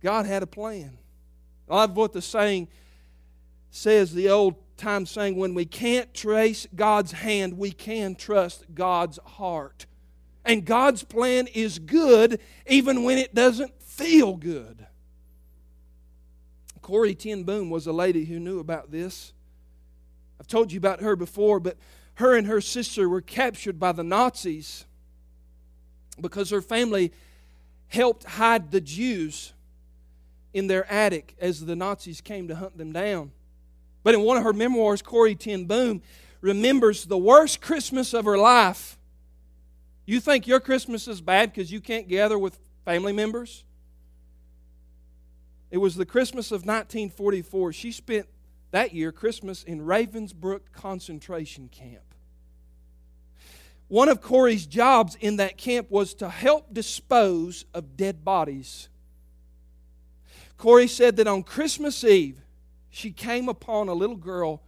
God 0.02 0.26
had 0.26 0.42
a 0.42 0.46
plan. 0.46 0.98
I 1.68 1.76
love 1.76 1.96
what 1.96 2.12
the 2.12 2.22
saying 2.22 2.68
says, 3.70 4.12
the 4.12 4.30
old 4.30 4.56
time 4.76 5.06
saying, 5.06 5.36
when 5.36 5.54
we 5.54 5.64
can't 5.64 6.12
trace 6.14 6.66
God's 6.74 7.12
hand, 7.12 7.58
we 7.58 7.70
can 7.70 8.14
trust 8.14 8.64
God's 8.74 9.18
heart. 9.24 9.86
And 10.44 10.64
God's 10.64 11.02
plan 11.02 11.46
is 11.48 11.78
good 11.78 12.40
even 12.66 13.04
when 13.04 13.18
it 13.18 13.34
doesn't 13.34 13.82
feel 13.82 14.34
good. 14.34 14.77
Corrie 16.88 17.14
Ten 17.14 17.42
Boom 17.42 17.68
was 17.68 17.86
a 17.86 17.92
lady 17.92 18.24
who 18.24 18.40
knew 18.40 18.60
about 18.60 18.90
this. 18.90 19.34
I've 20.40 20.46
told 20.46 20.72
you 20.72 20.78
about 20.78 21.02
her 21.02 21.16
before, 21.16 21.60
but 21.60 21.76
her 22.14 22.34
and 22.34 22.46
her 22.46 22.62
sister 22.62 23.10
were 23.10 23.20
captured 23.20 23.78
by 23.78 23.92
the 23.92 24.02
Nazis 24.02 24.86
because 26.18 26.48
her 26.48 26.62
family 26.62 27.12
helped 27.88 28.24
hide 28.24 28.70
the 28.70 28.80
Jews 28.80 29.52
in 30.54 30.66
their 30.66 30.90
attic 30.90 31.36
as 31.38 31.66
the 31.66 31.76
Nazis 31.76 32.22
came 32.22 32.48
to 32.48 32.54
hunt 32.54 32.78
them 32.78 32.94
down. 32.94 33.32
But 34.02 34.14
in 34.14 34.22
one 34.22 34.38
of 34.38 34.44
her 34.44 34.54
memoirs, 34.54 35.02
Corrie 35.02 35.34
Ten 35.34 35.66
Boom 35.66 36.00
remembers 36.40 37.04
the 37.04 37.18
worst 37.18 37.60
Christmas 37.60 38.14
of 38.14 38.24
her 38.24 38.38
life. 38.38 38.96
You 40.06 40.20
think 40.20 40.46
your 40.46 40.58
Christmas 40.58 41.06
is 41.06 41.20
bad 41.20 41.52
because 41.52 41.70
you 41.70 41.82
can't 41.82 42.08
gather 42.08 42.38
with 42.38 42.58
family 42.86 43.12
members? 43.12 43.64
It 45.70 45.78
was 45.78 45.96
the 45.96 46.06
Christmas 46.06 46.50
of 46.50 46.62
1944. 46.62 47.72
She 47.72 47.92
spent 47.92 48.26
that 48.70 48.94
year 48.94 49.12
Christmas 49.12 49.62
in 49.62 49.80
Ravensbrück 49.80 50.72
concentration 50.72 51.68
camp. 51.68 52.02
One 53.88 54.08
of 54.08 54.20
Corrie's 54.20 54.66
jobs 54.66 55.16
in 55.20 55.36
that 55.36 55.56
camp 55.56 55.90
was 55.90 56.14
to 56.14 56.28
help 56.28 56.74
dispose 56.74 57.64
of 57.72 57.96
dead 57.96 58.24
bodies. 58.24 58.88
Corrie 60.58 60.88
said 60.88 61.16
that 61.16 61.26
on 61.26 61.42
Christmas 61.42 62.04
Eve, 62.04 62.40
she 62.90 63.10
came 63.10 63.48
upon 63.48 63.88
a 63.88 63.94
little 63.94 64.16
girl 64.16 64.62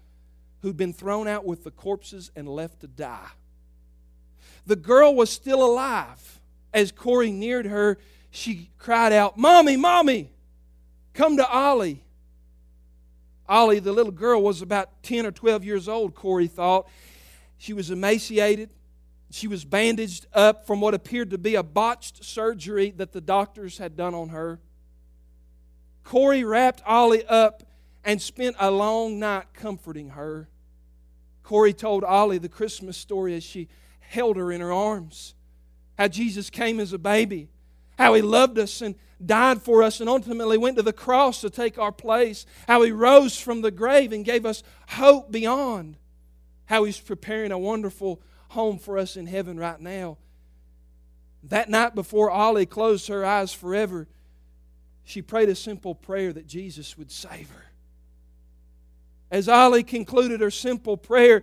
who'd 0.63 0.77
been 0.77 0.93
thrown 0.93 1.27
out 1.29 1.45
with 1.45 1.65
the 1.65 1.71
corpses 1.71 2.31
and 2.35 2.49
left 2.49 2.81
to 2.81 2.87
die. 2.87 3.29
The 4.67 4.77
girl 4.77 5.15
was 5.15 5.31
still 5.31 5.65
alive. 5.65 6.41
As 6.73 6.93
Corrie 6.93 7.33
neared 7.33 7.67
her, 7.67 7.99
she 8.31 8.71
cried 8.79 9.13
out, 9.13 9.37
Mommy, 9.37 9.77
Mommy! 9.77 10.31
Come 11.21 11.37
to 11.37 11.47
Ollie. 11.47 12.03
Ollie, 13.47 13.79
the 13.79 13.93
little 13.93 14.11
girl, 14.11 14.41
was 14.41 14.63
about 14.63 15.03
10 15.03 15.27
or 15.27 15.31
12 15.31 15.65
years 15.65 15.87
old, 15.87 16.15
Corrie 16.15 16.47
thought. 16.47 16.89
She 17.59 17.75
was 17.75 17.91
emaciated. 17.91 18.71
She 19.31 19.47
was 19.47 19.67
bandaged 19.67 20.25
up 20.33 20.67
from 20.67 20.81
what 20.81 20.95
appeared 20.95 21.29
to 21.33 21.37
be 21.37 21.57
a 21.57 21.63
botched 21.63 22.25
surgery 22.25 22.93
that 22.93 23.13
the 23.13 23.21
doctors 23.21 23.77
had 23.77 23.99
done 23.99 24.15
on 24.15 24.31
her. 24.31 24.61
Corrie 26.05 26.43
wrapped 26.43 26.83
Ollie 26.87 27.27
up 27.27 27.65
and 28.03 28.23
spent 28.23 28.57
a 28.59 28.71
long 28.71 29.19
night 29.19 29.53
comforting 29.53 30.09
her. 30.09 30.49
Corrie 31.43 31.75
told 31.75 32.03
Ollie 32.03 32.39
the 32.39 32.49
Christmas 32.49 32.97
story 32.97 33.35
as 33.35 33.45
she 33.45 33.69
held 33.99 34.39
her 34.39 34.51
in 34.51 34.63
her 34.63 34.73
arms. 34.73 35.35
How 35.99 36.09
Jesus 36.09 36.49
came 36.49 36.81
as 36.81 36.95
a 36.95 36.99
baby, 36.99 37.51
how 38.01 38.15
he 38.15 38.23
loved 38.23 38.59
us 38.59 38.81
and 38.81 38.95
died 39.23 39.61
for 39.61 39.83
us 39.83 40.01
and 40.01 40.09
ultimately 40.09 40.57
went 40.57 40.75
to 40.75 40.83
the 40.83 40.91
cross 40.91 41.43
to 41.43 41.51
take 41.51 41.79
our 41.79 41.93
place, 41.93 42.47
how 42.67 42.81
he 42.81 42.91
rose 42.91 43.39
from 43.39 43.61
the 43.61 43.71
grave 43.71 44.11
and 44.11 44.25
gave 44.25 44.47
us 44.47 44.63
hope 44.89 45.31
beyond, 45.31 45.99
how 46.65 46.85
he's 46.85 46.99
preparing 46.99 47.53
a 47.53 47.59
wonderful 47.59 48.23
home 48.49 48.79
for 48.79 48.97
us 48.97 49.19
in 49.19 49.27
heaven 49.27 49.59
right 49.59 49.79
now. 49.83 50.17
That 51.43 51.69
night 51.69 51.95
before 51.95 52.31
Ollie 52.31 52.65
closed 52.65 53.07
her 53.09 53.23
eyes 53.23 53.53
forever, 53.53 54.09
she 55.05 55.21
prayed 55.21 55.51
a 55.51 55.55
simple 55.55 55.95
prayer 55.95 56.33
that 56.33 56.47
Jesus 56.47 56.97
would 56.97 57.11
save 57.11 57.51
her. 57.51 57.67
As 59.31 59.47
Ollie 59.47 59.83
concluded 59.83 60.41
her 60.41 60.51
simple 60.51 60.97
prayer, 60.97 61.43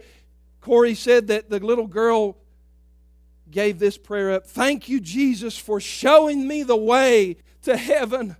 Corrie 0.61 0.95
said 0.95 1.27
that 1.27 1.51
the 1.51 1.59
little 1.59 1.85
girl 1.85 2.35
gave 3.51 3.79
this 3.79 3.97
prayer 3.97 4.31
up 4.31 4.45
Thank 4.45 4.89
you, 4.89 4.99
Jesus, 4.99 5.57
for 5.57 5.79
showing 5.79 6.47
me 6.47 6.63
the 6.63 6.77
way 6.77 7.37
to 7.63 7.77
heaven. 7.77 8.35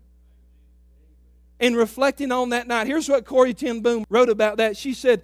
And 1.60 1.76
reflecting 1.76 2.32
on 2.32 2.50
that 2.50 2.67
night, 2.67 2.88
here's 2.88 3.10
what 3.10 3.26
Corrie 3.26 3.54
Ten 3.54 3.82
Boom 3.82 4.06
wrote 4.10 4.30
about 4.30 4.58
that. 4.58 4.78
She 4.78 4.93
said, 4.93 5.24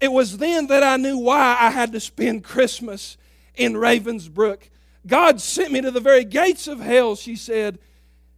It 0.00 0.10
was 0.10 0.38
then 0.38 0.68
that 0.68 0.82
I 0.82 0.96
knew 0.96 1.18
why 1.18 1.56
I 1.60 1.70
had 1.70 1.92
to 1.92 2.00
spend 2.00 2.44
Christmas 2.44 3.16
in 3.54 3.74
Ravensbrück. 3.74 4.70
God 5.06 5.40
sent 5.40 5.72
me 5.72 5.80
to 5.82 5.90
the 5.90 6.00
very 6.00 6.24
gates 6.24 6.66
of 6.66 6.80
hell, 6.80 7.14
she 7.14 7.36
said. 7.36 7.78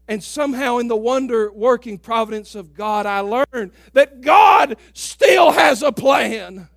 And 0.09 0.25
somehow, 0.25 0.79
in 0.79 0.89
the 0.89 0.97
wonder 0.97 1.53
working 1.53 1.99
providence 1.99 2.55
of 2.55 2.75
God, 2.75 3.05
I 3.05 3.21
learned 3.21 3.73
that 3.93 4.23
God 4.23 4.77
still 4.95 5.53
has 5.53 5.83
a 5.83 5.93
plan. 5.93 6.69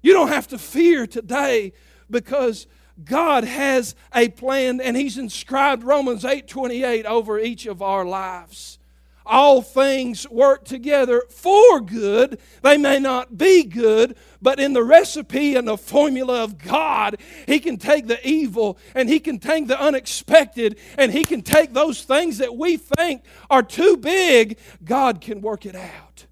You 0.00 0.14
don't 0.14 0.28
have 0.28 0.48
to 0.48 0.58
fear 0.58 1.06
today 1.06 1.72
because 2.10 2.66
God 3.04 3.44
has 3.44 3.94
a 4.14 4.28
plan 4.28 4.80
and 4.80 4.96
He's 4.96 5.18
inscribed 5.18 5.84
Romans 5.84 6.24
8 6.24 6.48
28 6.48 7.06
over 7.06 7.38
each 7.38 7.66
of 7.66 7.82
our 7.82 8.04
lives. 8.04 8.78
All 9.24 9.60
things 9.60 10.26
work 10.30 10.64
together 10.64 11.22
for 11.28 11.82
good. 11.82 12.40
They 12.62 12.78
may 12.78 12.98
not 12.98 13.36
be 13.36 13.62
good, 13.62 14.16
but 14.40 14.58
in 14.58 14.72
the 14.72 14.82
recipe 14.82 15.54
and 15.54 15.68
the 15.68 15.76
formula 15.76 16.42
of 16.42 16.56
God, 16.56 17.20
He 17.46 17.60
can 17.60 17.76
take 17.76 18.06
the 18.06 18.26
evil 18.26 18.78
and 18.94 19.06
He 19.06 19.20
can 19.20 19.38
take 19.38 19.68
the 19.68 19.78
unexpected 19.78 20.78
and 20.96 21.12
He 21.12 21.26
can 21.26 21.42
take 21.42 21.74
those 21.74 22.02
things 22.02 22.38
that 22.38 22.56
we 22.56 22.78
think 22.78 23.22
are 23.50 23.62
too 23.62 23.98
big. 23.98 24.58
God 24.82 25.20
can 25.20 25.42
work 25.42 25.66
it 25.66 25.76
out. 25.76 26.24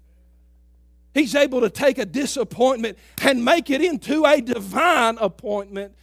He's 1.17 1.33
able 1.33 1.61
to 1.61 1.69
take 1.69 1.97
a 1.97 2.05
disappointment 2.05 2.97
and 3.21 3.43
make 3.43 3.69
it 3.69 3.81
into 3.81 4.25
a 4.25 4.39
divine 4.39 5.17
appointment. 5.17 5.95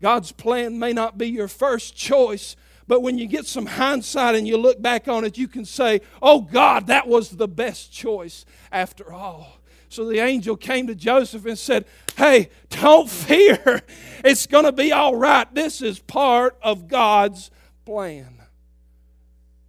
God's 0.00 0.32
plan 0.32 0.78
may 0.78 0.92
not 0.92 1.18
be 1.18 1.28
your 1.28 1.48
first 1.48 1.94
choice, 1.94 2.56
but 2.86 3.02
when 3.02 3.18
you 3.18 3.26
get 3.26 3.46
some 3.46 3.66
hindsight 3.66 4.36
and 4.36 4.48
you 4.48 4.56
look 4.56 4.80
back 4.80 5.06
on 5.06 5.24
it, 5.24 5.36
you 5.36 5.48
can 5.48 5.66
say, 5.66 6.00
Oh 6.22 6.40
God, 6.40 6.86
that 6.86 7.06
was 7.06 7.30
the 7.30 7.46
best 7.46 7.92
choice 7.92 8.46
after 8.72 9.12
all. 9.12 9.58
So 9.90 10.06
the 10.06 10.20
angel 10.20 10.56
came 10.56 10.86
to 10.86 10.94
Joseph 10.94 11.44
and 11.44 11.58
said, 11.58 11.84
Hey, 12.16 12.48
don't 12.70 13.10
fear. 13.10 13.82
It's 14.24 14.46
going 14.46 14.64
to 14.64 14.72
be 14.72 14.92
all 14.92 15.14
right. 15.14 15.52
This 15.54 15.82
is 15.82 15.98
part 15.98 16.56
of 16.62 16.88
God's 16.88 17.50
plan. 17.84 18.42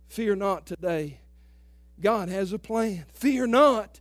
Fear 0.08 0.38
not 0.38 0.65
today. 0.65 1.20
God 2.00 2.30
has 2.30 2.54
a 2.54 2.60
plan. 2.60 3.06
Fear 3.12 3.48
not. 3.48 4.00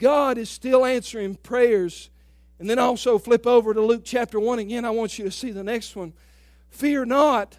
God 0.00 0.38
is 0.38 0.50
still 0.50 0.84
answering 0.84 1.36
prayers. 1.36 2.10
And 2.58 2.68
then 2.68 2.78
also 2.78 3.18
flip 3.18 3.46
over 3.46 3.72
to 3.72 3.80
Luke 3.80 4.02
chapter 4.04 4.40
1 4.40 4.58
again. 4.58 4.84
I 4.84 4.90
want 4.90 5.18
you 5.18 5.24
to 5.24 5.30
see 5.30 5.50
the 5.50 5.62
next 5.62 5.94
one. 5.94 6.12
Fear 6.70 7.04
not, 7.04 7.58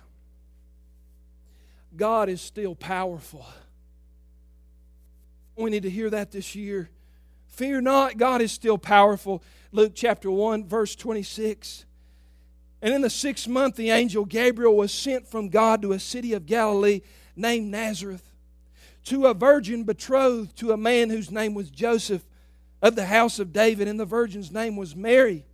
God 1.96 2.30
is 2.30 2.42
still 2.42 2.76
powerful. 2.76 3.46
We 5.56 5.70
need 5.70 5.84
to 5.84 5.90
hear 5.90 6.10
that 6.10 6.32
this 6.32 6.56
year. 6.56 6.90
Fear 7.48 7.82
not, 7.82 8.18
God 8.18 8.42
is 8.42 8.52
still 8.52 8.78
powerful. 8.78 9.44
Luke 9.72 9.94
chapter 9.96 10.30
1, 10.32 10.68
verse 10.68 10.96
26. 10.96 11.86
And 12.82 12.94
in 12.94 13.02
the 13.02 13.10
sixth 13.10 13.48
month, 13.48 13.76
the 13.76 13.92
angel 13.92 14.26
Gabriel 14.26 14.76
was 14.76 14.92
sent 14.92 15.28
from 15.28 15.50
God 15.50 15.82
to 15.84 15.94
a 15.94 16.00
city 16.00 16.34
of 16.34 16.46
Galilee 16.46 17.02
named 17.36 17.70
Nazareth 17.70 18.32
to 19.06 19.28
a 19.28 19.34
virgin 19.34 19.84
betrothed 19.84 20.56
to 20.58 20.72
a 20.72 20.78
man 20.78 21.10
whose 21.10 21.32
name 21.32 21.54
was 21.54 21.70
Joseph 21.70 22.24
of 22.82 22.96
the 22.96 23.06
house 23.06 23.40
of 23.40 23.54
David, 23.54 23.88
and 23.88 24.00
the 24.00 24.06
virgin's 24.06 24.52
name 24.52 24.76
was 24.76 24.96
Mary. 24.96 25.46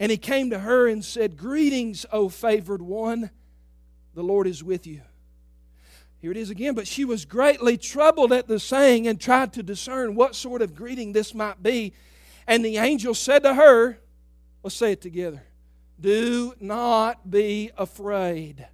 And 0.00 0.10
he 0.10 0.18
came 0.18 0.50
to 0.50 0.58
her 0.58 0.88
and 0.88 1.04
said, 1.04 1.36
Greetings, 1.36 2.04
O 2.12 2.28
favored 2.28 2.82
one, 2.82 3.30
the 4.14 4.22
Lord 4.22 4.46
is 4.46 4.62
with 4.62 4.86
you. 4.86 5.02
Here 6.20 6.30
it 6.30 6.36
is 6.36 6.50
again. 6.50 6.74
But 6.74 6.88
she 6.88 7.04
was 7.04 7.24
greatly 7.24 7.76
troubled 7.76 8.32
at 8.32 8.48
the 8.48 8.58
saying 8.58 9.06
and 9.06 9.20
tried 9.20 9.52
to 9.52 9.62
discern 9.62 10.14
what 10.14 10.34
sort 10.34 10.62
of 10.62 10.74
greeting 10.74 11.12
this 11.12 11.34
might 11.34 11.62
be. 11.62 11.92
And 12.46 12.64
the 12.64 12.78
angel 12.78 13.14
said 13.14 13.42
to 13.42 13.54
her, 13.54 13.98
Let's 14.62 14.74
say 14.74 14.92
it 14.92 15.02
together 15.02 15.42
Do 16.00 16.54
not 16.58 17.30
be 17.30 17.70
afraid. 17.76 18.66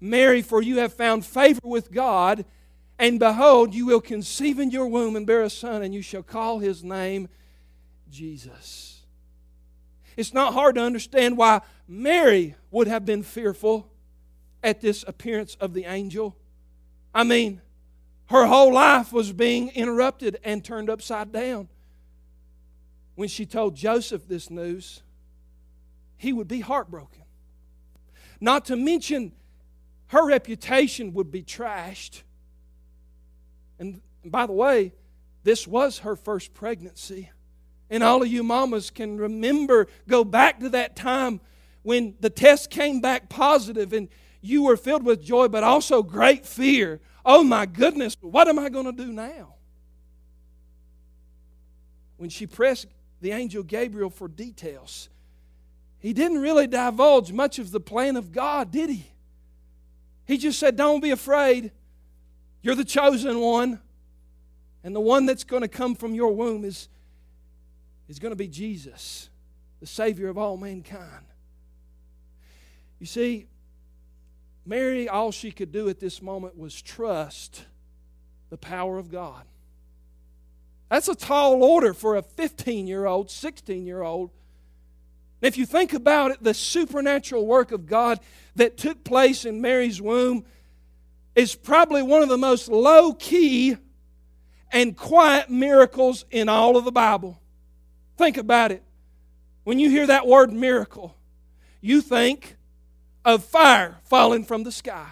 Mary, 0.00 0.40
for 0.40 0.62
you 0.62 0.78
have 0.78 0.94
found 0.94 1.26
favor 1.26 1.60
with 1.64 1.90
God. 1.90 2.44
And 2.98 3.18
behold, 3.18 3.74
you 3.74 3.86
will 3.86 4.00
conceive 4.00 4.58
in 4.58 4.70
your 4.70 4.88
womb 4.88 5.14
and 5.14 5.26
bear 5.26 5.42
a 5.42 5.50
son, 5.50 5.82
and 5.82 5.94
you 5.94 6.02
shall 6.02 6.22
call 6.22 6.58
his 6.58 6.82
name 6.82 7.28
Jesus. 8.10 9.02
It's 10.16 10.34
not 10.34 10.52
hard 10.52 10.74
to 10.74 10.80
understand 10.82 11.36
why 11.36 11.60
Mary 11.86 12.56
would 12.72 12.88
have 12.88 13.06
been 13.06 13.22
fearful 13.22 13.88
at 14.64 14.80
this 14.80 15.04
appearance 15.06 15.54
of 15.60 15.74
the 15.74 15.84
angel. 15.84 16.36
I 17.14 17.22
mean, 17.22 17.60
Her 18.28 18.46
whole 18.46 18.72
life 18.72 19.12
was 19.12 19.32
being 19.32 19.70
interrupted 19.70 20.38
and 20.44 20.62
turned 20.62 20.90
upside 20.90 21.32
down. 21.32 21.68
When 23.14 23.28
she 23.28 23.46
told 23.46 23.74
Joseph 23.74 24.28
this 24.28 24.50
news, 24.50 25.02
he 26.16 26.32
would 26.32 26.46
be 26.46 26.60
heartbroken. 26.60 27.22
Not 28.40 28.66
to 28.66 28.76
mention, 28.76 29.32
her 30.08 30.26
reputation 30.26 31.14
would 31.14 31.30
be 31.30 31.42
trashed. 31.42 32.22
And 33.78 34.00
by 34.24 34.46
the 34.46 34.52
way, 34.52 34.92
this 35.44 35.66
was 35.66 36.00
her 36.00 36.16
first 36.16 36.54
pregnancy. 36.54 37.30
And 37.90 38.02
all 38.02 38.22
of 38.22 38.28
you 38.28 38.42
mamas 38.42 38.90
can 38.90 39.18
remember, 39.18 39.86
go 40.06 40.24
back 40.24 40.60
to 40.60 40.68
that 40.70 40.96
time 40.96 41.40
when 41.82 42.14
the 42.20 42.30
test 42.30 42.70
came 42.70 43.00
back 43.00 43.28
positive 43.28 43.92
and 43.92 44.08
you 44.40 44.64
were 44.64 44.76
filled 44.76 45.04
with 45.04 45.22
joy, 45.22 45.48
but 45.48 45.64
also 45.64 46.02
great 46.02 46.44
fear. 46.44 47.00
Oh 47.24 47.42
my 47.42 47.66
goodness, 47.66 48.16
what 48.20 48.48
am 48.48 48.58
I 48.58 48.68
going 48.68 48.84
to 48.84 48.92
do 48.92 49.12
now? 49.12 49.54
When 52.16 52.30
she 52.30 52.46
pressed 52.46 52.86
the 53.20 53.32
angel 53.32 53.62
Gabriel 53.62 54.10
for 54.10 54.28
details, 54.28 55.08
he 55.98 56.12
didn't 56.12 56.40
really 56.40 56.66
divulge 56.66 57.32
much 57.32 57.58
of 57.58 57.70
the 57.70 57.80
plan 57.80 58.16
of 58.16 58.32
God, 58.32 58.70
did 58.70 58.90
he? 58.90 59.06
He 60.26 60.36
just 60.36 60.58
said, 60.58 60.76
Don't 60.76 61.02
be 61.02 61.10
afraid. 61.10 61.72
You're 62.62 62.74
the 62.74 62.84
chosen 62.84 63.40
one. 63.40 63.80
And 64.84 64.94
the 64.94 65.00
one 65.00 65.26
that's 65.26 65.44
going 65.44 65.62
to 65.62 65.68
come 65.68 65.94
from 65.94 66.14
your 66.14 66.32
womb 66.32 66.64
is, 66.64 66.88
is 68.08 68.18
going 68.18 68.32
to 68.32 68.36
be 68.36 68.48
Jesus, 68.48 69.28
the 69.80 69.86
Savior 69.86 70.28
of 70.28 70.38
all 70.38 70.56
mankind. 70.56 71.26
You 72.98 73.06
see, 73.06 73.46
Mary, 74.64 75.08
all 75.08 75.32
she 75.32 75.50
could 75.50 75.72
do 75.72 75.88
at 75.88 76.00
this 76.00 76.22
moment 76.22 76.56
was 76.56 76.80
trust 76.80 77.64
the 78.50 78.56
power 78.56 78.98
of 78.98 79.10
God. 79.10 79.44
That's 80.88 81.08
a 81.08 81.14
tall 81.14 81.62
order 81.62 81.92
for 81.92 82.16
a 82.16 82.22
15 82.22 82.86
year 82.86 83.06
old, 83.06 83.30
16 83.30 83.84
year 83.84 84.02
old. 84.02 84.30
If 85.40 85.56
you 85.56 85.66
think 85.66 85.92
about 85.92 86.32
it, 86.32 86.42
the 86.42 86.54
supernatural 86.54 87.46
work 87.46 87.72
of 87.72 87.86
God 87.86 88.20
that 88.56 88.76
took 88.76 89.04
place 89.04 89.44
in 89.44 89.60
Mary's 89.60 90.00
womb 90.02 90.44
is 91.38 91.54
probably 91.54 92.02
one 92.02 92.20
of 92.20 92.28
the 92.28 92.36
most 92.36 92.68
low 92.68 93.12
key 93.12 93.76
and 94.72 94.96
quiet 94.96 95.48
miracles 95.48 96.24
in 96.32 96.48
all 96.48 96.76
of 96.76 96.84
the 96.84 96.90
Bible. 96.90 97.40
Think 98.16 98.36
about 98.36 98.72
it. 98.72 98.82
When 99.62 99.78
you 99.78 99.88
hear 99.88 100.08
that 100.08 100.26
word 100.26 100.52
miracle, 100.52 101.14
you 101.80 102.00
think 102.00 102.56
of 103.24 103.44
fire 103.44 103.98
falling 104.02 104.42
from 104.42 104.64
the 104.64 104.72
sky. 104.72 105.06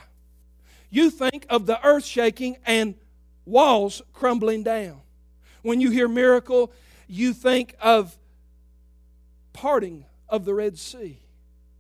You 0.91 1.11
think 1.11 1.47
of 1.49 1.67
the 1.67 1.81
earth 1.87 2.05
shaking 2.05 2.57
and 2.67 2.97
walls 3.45 4.03
crumbling 4.13 4.65
down. 4.65 5.03
When 5.63 5.81
you 5.81 5.91
hear 5.91 6.09
miracle, 6.09 6.73
you 7.07 7.35
think 7.35 7.77
of 7.81 8.19
parting 9.53 10.07
of 10.29 10.45
the 10.45 10.55
Red 10.55 10.77
Sea. 10.77 11.21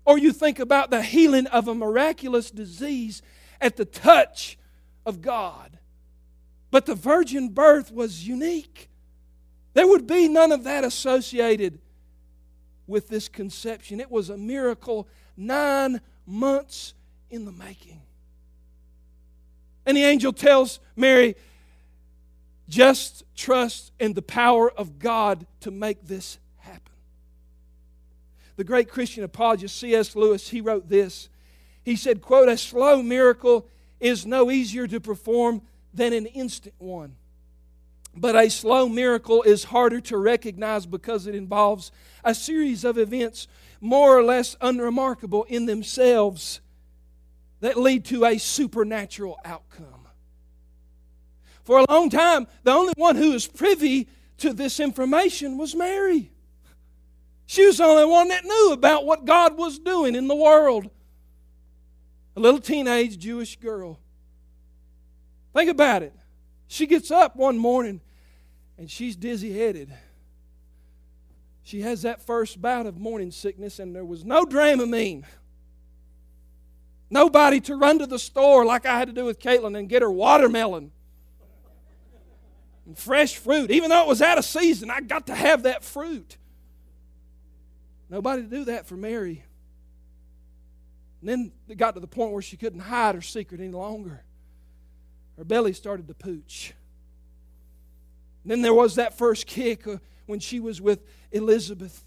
Or 0.04 0.18
you 0.18 0.32
think 0.32 0.60
about 0.60 0.90
the 0.90 1.02
healing 1.02 1.48
of 1.48 1.66
a 1.66 1.74
miraculous 1.74 2.52
disease 2.52 3.22
at 3.66 3.76
the 3.76 3.84
touch 3.84 4.56
of 5.04 5.20
God. 5.20 5.78
But 6.70 6.86
the 6.86 6.94
virgin 6.94 7.50
birth 7.50 7.92
was 7.92 8.26
unique. 8.26 8.88
There 9.74 9.86
would 9.86 10.06
be 10.06 10.28
none 10.28 10.52
of 10.52 10.64
that 10.64 10.84
associated 10.84 11.80
with 12.86 13.08
this 13.08 13.28
conception. 13.28 14.00
It 14.00 14.10
was 14.10 14.30
a 14.30 14.36
miracle 14.36 15.08
nine 15.36 16.00
months 16.26 16.94
in 17.28 17.44
the 17.44 17.52
making. 17.52 18.00
And 19.84 19.96
the 19.96 20.04
angel 20.04 20.32
tells 20.32 20.78
Mary, 20.94 21.34
just 22.68 23.24
trust 23.34 23.92
in 23.98 24.14
the 24.14 24.22
power 24.22 24.70
of 24.70 24.98
God 24.98 25.44
to 25.60 25.70
make 25.70 26.06
this 26.06 26.38
happen. 26.58 26.92
The 28.56 28.64
great 28.64 28.88
Christian 28.88 29.24
apologist 29.24 29.76
C.S. 29.78 30.14
Lewis, 30.14 30.48
he 30.48 30.60
wrote 30.60 30.88
this. 30.88 31.28
He 31.86 31.94
said, 31.94 32.20
quote, 32.20 32.48
a 32.48 32.56
slow 32.56 33.00
miracle 33.00 33.68
is 34.00 34.26
no 34.26 34.50
easier 34.50 34.88
to 34.88 34.98
perform 34.98 35.62
than 35.94 36.12
an 36.12 36.26
instant 36.26 36.74
one. 36.78 37.14
But 38.12 38.34
a 38.34 38.50
slow 38.50 38.88
miracle 38.88 39.44
is 39.44 39.62
harder 39.62 40.00
to 40.00 40.18
recognize 40.18 40.84
because 40.84 41.28
it 41.28 41.36
involves 41.36 41.92
a 42.24 42.34
series 42.34 42.82
of 42.82 42.98
events 42.98 43.46
more 43.80 44.18
or 44.18 44.24
less 44.24 44.56
unremarkable 44.60 45.44
in 45.44 45.66
themselves 45.66 46.60
that 47.60 47.76
lead 47.76 48.04
to 48.06 48.24
a 48.24 48.36
supernatural 48.38 49.38
outcome. 49.44 50.08
For 51.62 51.78
a 51.78 51.86
long 51.88 52.10
time, 52.10 52.48
the 52.64 52.72
only 52.72 52.94
one 52.96 53.14
who 53.14 53.30
was 53.30 53.46
privy 53.46 54.08
to 54.38 54.52
this 54.52 54.80
information 54.80 55.56
was 55.56 55.76
Mary. 55.76 56.32
She 57.46 57.64
was 57.64 57.78
the 57.78 57.84
only 57.84 58.06
one 58.06 58.26
that 58.28 58.44
knew 58.44 58.72
about 58.72 59.06
what 59.06 59.24
God 59.24 59.56
was 59.56 59.78
doing 59.78 60.16
in 60.16 60.26
the 60.26 60.34
world. 60.34 60.90
A 62.36 62.40
little 62.40 62.60
teenage 62.60 63.18
Jewish 63.18 63.56
girl. 63.56 63.98
Think 65.54 65.70
about 65.70 66.02
it. 66.02 66.12
She 66.68 66.86
gets 66.86 67.10
up 67.10 67.34
one 67.34 67.56
morning 67.56 68.02
and 68.76 68.90
she's 68.90 69.16
dizzy 69.16 69.58
headed. 69.58 69.92
She 71.62 71.80
has 71.80 72.02
that 72.02 72.22
first 72.22 72.60
bout 72.60 72.86
of 72.86 72.96
morning 72.96 73.32
sickness, 73.32 73.80
and 73.80 73.92
there 73.92 74.04
was 74.04 74.24
no 74.24 74.44
Dramamine. 74.44 75.24
Nobody 77.10 77.60
to 77.62 77.74
run 77.74 77.98
to 77.98 78.06
the 78.06 78.20
store 78.20 78.64
like 78.64 78.86
I 78.86 78.98
had 78.98 79.08
to 79.08 79.14
do 79.14 79.24
with 79.24 79.40
Caitlin 79.40 79.76
and 79.76 79.88
get 79.88 80.02
her 80.02 80.10
watermelon 80.10 80.92
and 82.84 82.96
fresh 82.96 83.36
fruit. 83.36 83.70
Even 83.70 83.90
though 83.90 84.02
it 84.02 84.08
was 84.08 84.22
out 84.22 84.38
of 84.38 84.44
season, 84.44 84.90
I 84.90 85.00
got 85.00 85.26
to 85.28 85.34
have 85.34 85.64
that 85.64 85.82
fruit. 85.82 86.36
Nobody 88.08 88.42
to 88.42 88.48
do 88.48 88.64
that 88.66 88.86
for 88.86 88.96
Mary. 88.96 89.42
And 91.26 91.32
then 91.32 91.52
it 91.68 91.76
got 91.76 91.94
to 91.94 92.00
the 92.00 92.06
point 92.06 92.30
where 92.30 92.40
she 92.40 92.56
couldn't 92.56 92.78
hide 92.78 93.16
her 93.16 93.20
secret 93.20 93.60
any 93.60 93.72
longer. 93.72 94.22
Her 95.36 95.42
belly 95.42 95.72
started 95.72 96.06
to 96.06 96.14
pooch. 96.14 96.72
And 98.44 98.52
then 98.52 98.62
there 98.62 98.72
was 98.72 98.94
that 98.94 99.18
first 99.18 99.44
kick 99.44 99.88
uh, 99.88 99.96
when 100.26 100.38
she 100.38 100.60
was 100.60 100.80
with 100.80 101.00
Elizabeth. 101.32 102.04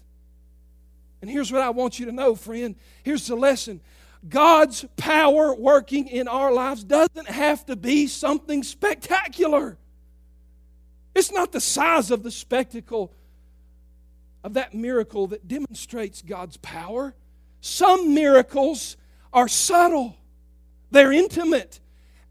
And 1.20 1.30
here's 1.30 1.52
what 1.52 1.60
I 1.60 1.68
want 1.68 1.98
you 1.98 2.06
to 2.06 2.12
know, 2.12 2.34
friend. 2.34 2.76
Here's 3.02 3.26
the 3.26 3.34
lesson 3.34 3.82
God's 4.26 4.86
power 4.96 5.54
working 5.54 6.08
in 6.08 6.26
our 6.26 6.50
lives 6.50 6.82
doesn't 6.82 7.28
have 7.28 7.66
to 7.66 7.76
be 7.76 8.06
something 8.06 8.62
spectacular. 8.62 9.76
It's 11.14 11.30
not 11.30 11.52
the 11.52 11.60
size 11.60 12.10
of 12.10 12.22
the 12.22 12.30
spectacle 12.30 13.12
of 14.42 14.54
that 14.54 14.72
miracle 14.72 15.26
that 15.26 15.46
demonstrates 15.46 16.22
God's 16.22 16.56
power. 16.56 17.14
Some 17.60 18.14
miracles 18.14 18.96
are 19.32 19.48
subtle, 19.48 20.16
they're 20.90 21.12
intimate, 21.12 21.80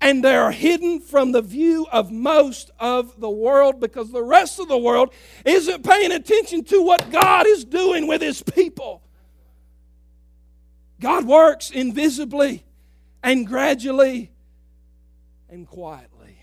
and 0.02 0.24
they 0.24 0.36
are 0.36 0.52
hidden 0.52 1.00
from 1.00 1.32
the 1.32 1.42
view 1.42 1.86
of 1.92 2.12
most 2.12 2.72
of 2.80 3.20
the 3.20 3.30
world 3.30 3.80
because 3.80 4.12
the 4.12 4.24
rest 4.24 4.60
of 4.60 4.68
the 4.68 4.78
world 4.78 5.14
isn't 5.46 5.84
paying 5.84 6.12
attention 6.12 6.64
to 6.66 6.82
what 6.82 7.12
God 7.12 7.48
is 7.48 7.66
doing 7.66 8.08
with 8.08 8.22
His 8.22 8.42
people. 8.42 9.02
God 11.00 11.26
works 11.26 11.72
invisibly 11.72 12.66
and 13.24 13.48
gradually 13.48 14.32
and 15.50 15.68
quietly. 15.68 16.38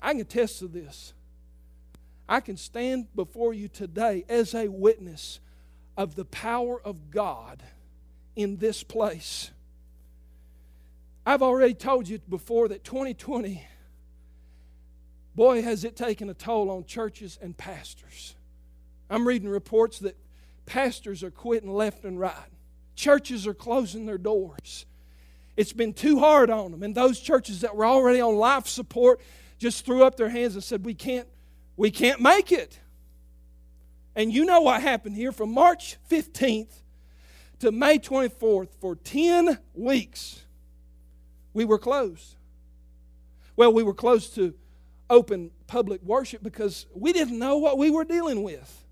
I 0.00 0.12
can 0.12 0.20
attest 0.20 0.60
to 0.60 0.68
this. 0.68 1.12
I 2.28 2.40
can 2.40 2.56
stand 2.56 3.08
before 3.14 3.52
you 3.52 3.68
today 3.68 4.24
as 4.28 4.54
a 4.54 4.68
witness 4.68 5.40
of 6.00 6.14
the 6.14 6.24
power 6.24 6.80
of 6.82 7.10
God 7.10 7.62
in 8.34 8.56
this 8.56 8.82
place. 8.82 9.50
I've 11.26 11.42
already 11.42 11.74
told 11.74 12.08
you 12.08 12.18
before 12.20 12.68
that 12.68 12.84
2020, 12.84 13.62
boy, 15.34 15.60
has 15.60 15.84
it 15.84 15.96
taken 15.96 16.30
a 16.30 16.34
toll 16.34 16.70
on 16.70 16.86
churches 16.86 17.38
and 17.42 17.54
pastors. 17.54 18.34
I'm 19.10 19.28
reading 19.28 19.50
reports 19.50 19.98
that 19.98 20.16
pastors 20.64 21.22
are 21.22 21.30
quitting 21.30 21.70
left 21.70 22.06
and 22.06 22.18
right, 22.18 22.34
churches 22.94 23.46
are 23.46 23.52
closing 23.52 24.06
their 24.06 24.16
doors. 24.16 24.86
It's 25.54 25.74
been 25.74 25.92
too 25.92 26.18
hard 26.18 26.48
on 26.48 26.70
them. 26.70 26.82
And 26.82 26.94
those 26.94 27.20
churches 27.20 27.60
that 27.60 27.76
were 27.76 27.84
already 27.84 28.22
on 28.22 28.36
life 28.36 28.66
support 28.66 29.20
just 29.58 29.84
threw 29.84 30.02
up 30.02 30.16
their 30.16 30.30
hands 30.30 30.54
and 30.54 30.64
said, 30.64 30.82
We 30.82 30.94
can't, 30.94 31.28
we 31.76 31.90
can't 31.90 32.22
make 32.22 32.52
it. 32.52 32.80
And 34.14 34.32
you 34.32 34.44
know 34.44 34.60
what 34.60 34.82
happened 34.82 35.16
here 35.16 35.32
from 35.32 35.52
March 35.52 35.96
15th 36.10 36.82
to 37.60 37.72
May 37.72 37.98
24th 37.98 38.68
for 38.80 38.96
10 38.96 39.58
weeks 39.74 40.42
we 41.52 41.64
were 41.64 41.78
closed. 41.78 42.36
Well, 43.56 43.72
we 43.72 43.82
were 43.82 43.94
closed 43.94 44.34
to 44.36 44.54
open 45.08 45.50
public 45.66 46.02
worship 46.02 46.42
because 46.42 46.86
we 46.94 47.12
didn't 47.12 47.38
know 47.38 47.58
what 47.58 47.78
we 47.78 47.90
were 47.90 48.04
dealing 48.04 48.42
with 48.42 48.84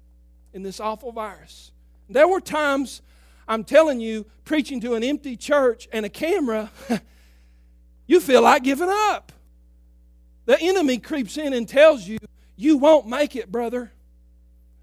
in 0.52 0.62
this 0.62 0.81
awful 0.81 1.12
virus. 1.12 1.72
There 2.09 2.26
were 2.26 2.40
times, 2.40 3.02
I'm 3.46 3.64
telling 3.64 4.00
you, 4.00 4.26
preaching 4.44 4.81
to 4.81 4.94
an 4.94 5.04
empty 5.04 5.37
church 5.37 5.88
and 5.92 6.04
a 6.04 6.09
camera, 6.09 6.70
you 8.07 8.20
feel 8.20 8.42
like 8.42 8.64
giving 8.64 8.88
up. 8.90 9.33
The 10.46 10.61
enemy 10.61 10.98
creeps 10.98 11.37
in 11.37 11.52
and 11.52 11.68
tells 11.68 12.07
you, 12.07 12.18
you 12.57 12.78
won't 12.78 13.07
make 13.07 13.37
it, 13.37 13.52
brother. 13.52 13.92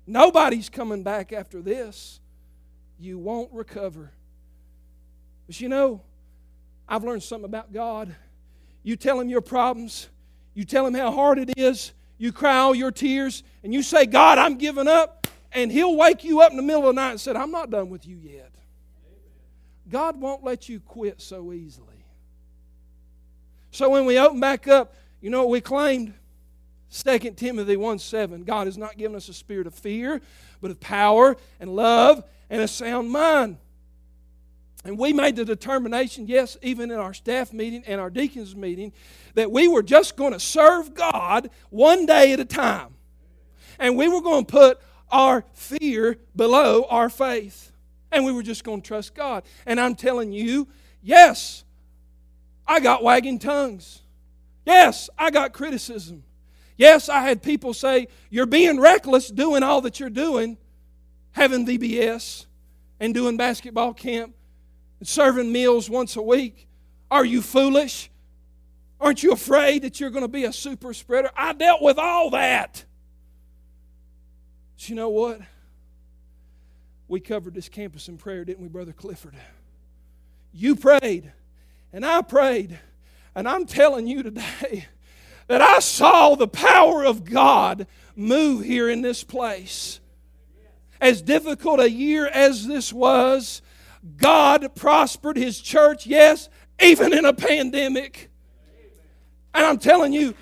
Nobody's 0.08 0.70
coming 0.70 1.04
back 1.04 1.34
after 1.34 1.62
this. 1.62 2.20
You 3.00 3.18
won't 3.18 3.52
recover. 3.52 4.12
But 5.48 5.60
you 5.60 5.70
know, 5.70 6.02
I've 6.88 7.04
learned 7.04 7.24
something 7.24 7.46
about 7.46 7.74
God. 7.74 8.16
You 8.84 8.96
tell 8.96 9.20
him 9.20 9.30
your 9.30 9.42
problems, 9.42 10.10
you 10.54 10.64
tell 10.64 10.86
him 10.86 10.94
how 10.94 11.12
hard 11.12 11.40
it 11.40 11.58
is, 11.58 11.92
you 12.18 12.32
cry 12.32 12.58
all 12.58 12.76
your 12.76 12.92
tears, 12.92 13.44
and 13.64 13.74
you 13.74 13.82
say, 13.82 14.06
God, 14.06 14.38
I'm 14.38 14.58
giving 14.58 14.88
up, 14.88 15.28
and 15.52 15.72
he'll 15.72 15.96
wake 15.96 16.24
you 16.24 16.42
up 16.42 16.52
in 16.52 16.58
the 16.58 16.64
middle 16.64 16.88
of 16.88 16.96
the 16.96 17.02
night 17.02 17.12
and 17.12 17.20
say, 17.20 17.32
I'm 17.34 17.52
not 17.52 17.72
done 17.72 17.90
with 17.90 18.08
you 18.08 18.18
yet. 18.18 18.52
God 19.90 20.20
won't 20.20 20.44
let 20.44 20.70
you 20.70 20.80
quit 20.80 21.22
so 21.22 21.52
easily. 21.52 22.06
So 23.72 23.90
when 23.90 24.06
we 24.06 24.20
open 24.20 24.40
back 24.40 24.68
up, 24.68 24.94
you 25.20 25.30
know 25.30 25.40
what 25.40 25.50
we 25.50 25.62
claimed? 25.62 26.14
2 26.92 27.20
Timothy 27.32 27.78
1 27.78 28.00
7. 28.00 28.44
God 28.44 28.68
has 28.68 28.78
not 28.78 28.98
given 28.98 29.16
us 29.16 29.30
a 29.30 29.34
spirit 29.34 29.68
of 29.68 29.74
fear, 29.74 30.22
but 30.62 30.72
of 30.72 30.80
power 30.80 31.36
and 31.60 31.76
love 31.76 32.24
and 32.50 32.62
a 32.62 32.68
sound 32.68 33.10
mind. 33.10 33.58
And 34.86 35.00
we 35.00 35.14
made 35.14 35.36
the 35.36 35.46
determination, 35.46 36.28
yes, 36.28 36.58
even 36.62 36.92
in 36.92 37.00
our 37.00 37.14
staff 37.14 37.52
meeting 37.52 37.84
and 37.88 38.00
our 38.00 38.12
deacons 38.12 38.56
meeting, 38.56 38.94
that 39.34 39.52
we 39.52 39.68
were 39.68 39.82
just 39.82 40.16
going 40.16 40.34
to 40.34 40.40
serve 40.40 40.94
God 40.94 41.50
one 41.72 42.06
day 42.06 42.34
at 42.34 42.40
a 42.40 42.46
time. 42.46 42.94
And 43.80 43.98
we 43.98 44.08
were 44.08 44.22
going 44.22 44.46
to 44.46 44.52
put 44.52 44.80
our 45.12 45.44
fear 45.54 46.20
below 46.36 46.86
our 46.88 47.10
faith. 47.10 47.72
And 48.12 48.26
we 48.26 48.32
were 48.32 48.44
just 48.44 48.64
going 48.64 48.84
to 48.84 48.88
trust 48.88 49.16
God. 49.16 49.44
And 49.66 49.80
I'm 49.80 49.96
telling 49.96 50.32
you, 50.32 50.68
yes, 51.02 51.64
I 52.68 52.80
got 52.80 53.04
wagging 53.04 53.40
tongues. 53.40 54.04
Yes, 54.66 55.10
I 55.18 55.32
got 55.32 55.52
criticism. 55.52 56.24
Yes, 56.78 57.10
I 57.10 57.22
had 57.22 57.42
people 57.42 57.74
say, 57.74 58.08
You're 58.30 58.46
being 58.46 58.80
reckless 58.80 59.30
doing 59.30 59.64
all 59.64 59.82
that 59.82 60.00
you're 60.00 60.10
doing, 60.10 60.58
having 61.32 61.66
VBS 61.66 62.46
and 63.00 63.14
doing 63.14 63.38
basketball 63.38 63.94
camp 63.94 64.34
and 65.00 65.08
serving 65.08 65.52
meals 65.52 65.90
once 65.90 66.16
a 66.16 66.22
week. 66.22 66.68
Are 67.10 67.26
you 67.26 67.42
foolish? 67.42 68.10
Aren't 69.00 69.24
you 69.24 69.32
afraid 69.32 69.84
that 69.84 70.00
you're 70.00 70.10
going 70.10 70.24
to 70.24 70.30
be 70.30 70.46
a 70.46 70.54
super 70.54 70.94
spreader? 70.94 71.30
I 71.36 71.54
dealt 71.54 71.82
with 71.82 71.98
all 71.98 72.32
that. 72.32 72.84
But 74.76 74.90
you 74.90 74.96
know 74.96 75.10
what? 75.10 75.42
We 77.08 77.20
covered 77.20 77.54
this 77.54 77.70
campus 77.70 78.08
in 78.08 78.18
prayer, 78.18 78.44
didn't 78.46 78.64
we, 78.64 78.68
Brother 78.68 78.94
Clifford? 78.94 79.36
You 80.54 80.76
prayed. 80.76 81.32
And 81.94 82.06
I 82.06 82.22
prayed, 82.24 82.78
and 83.36 83.48
I'm 83.48 83.66
telling 83.66 84.06
you 84.06 84.22
today 84.22 84.88
that 85.48 85.62
I 85.62 85.80
saw 85.80 86.36
the 86.36 86.48
power 86.48 87.06
of 87.06 87.24
God 87.26 87.88
move 88.16 88.64
here 88.64 88.90
in 88.90 89.02
this 89.02 89.24
place. 89.24 90.00
As 91.00 91.22
difficult 91.22 91.80
a 91.80 91.90
year 91.90 92.26
as 92.28 92.66
this 92.66 92.92
was, 92.92 93.62
God 94.18 94.76
prospered 94.76 95.38
His 95.38 95.60
church, 95.60 96.08
yes, 96.08 96.50
even 96.82 97.14
in 97.14 97.26
a 97.26 97.34
pandemic. 97.34 98.30
And 99.54 99.66
I'm 99.66 99.78
telling 99.78 100.14
you, 100.14 100.34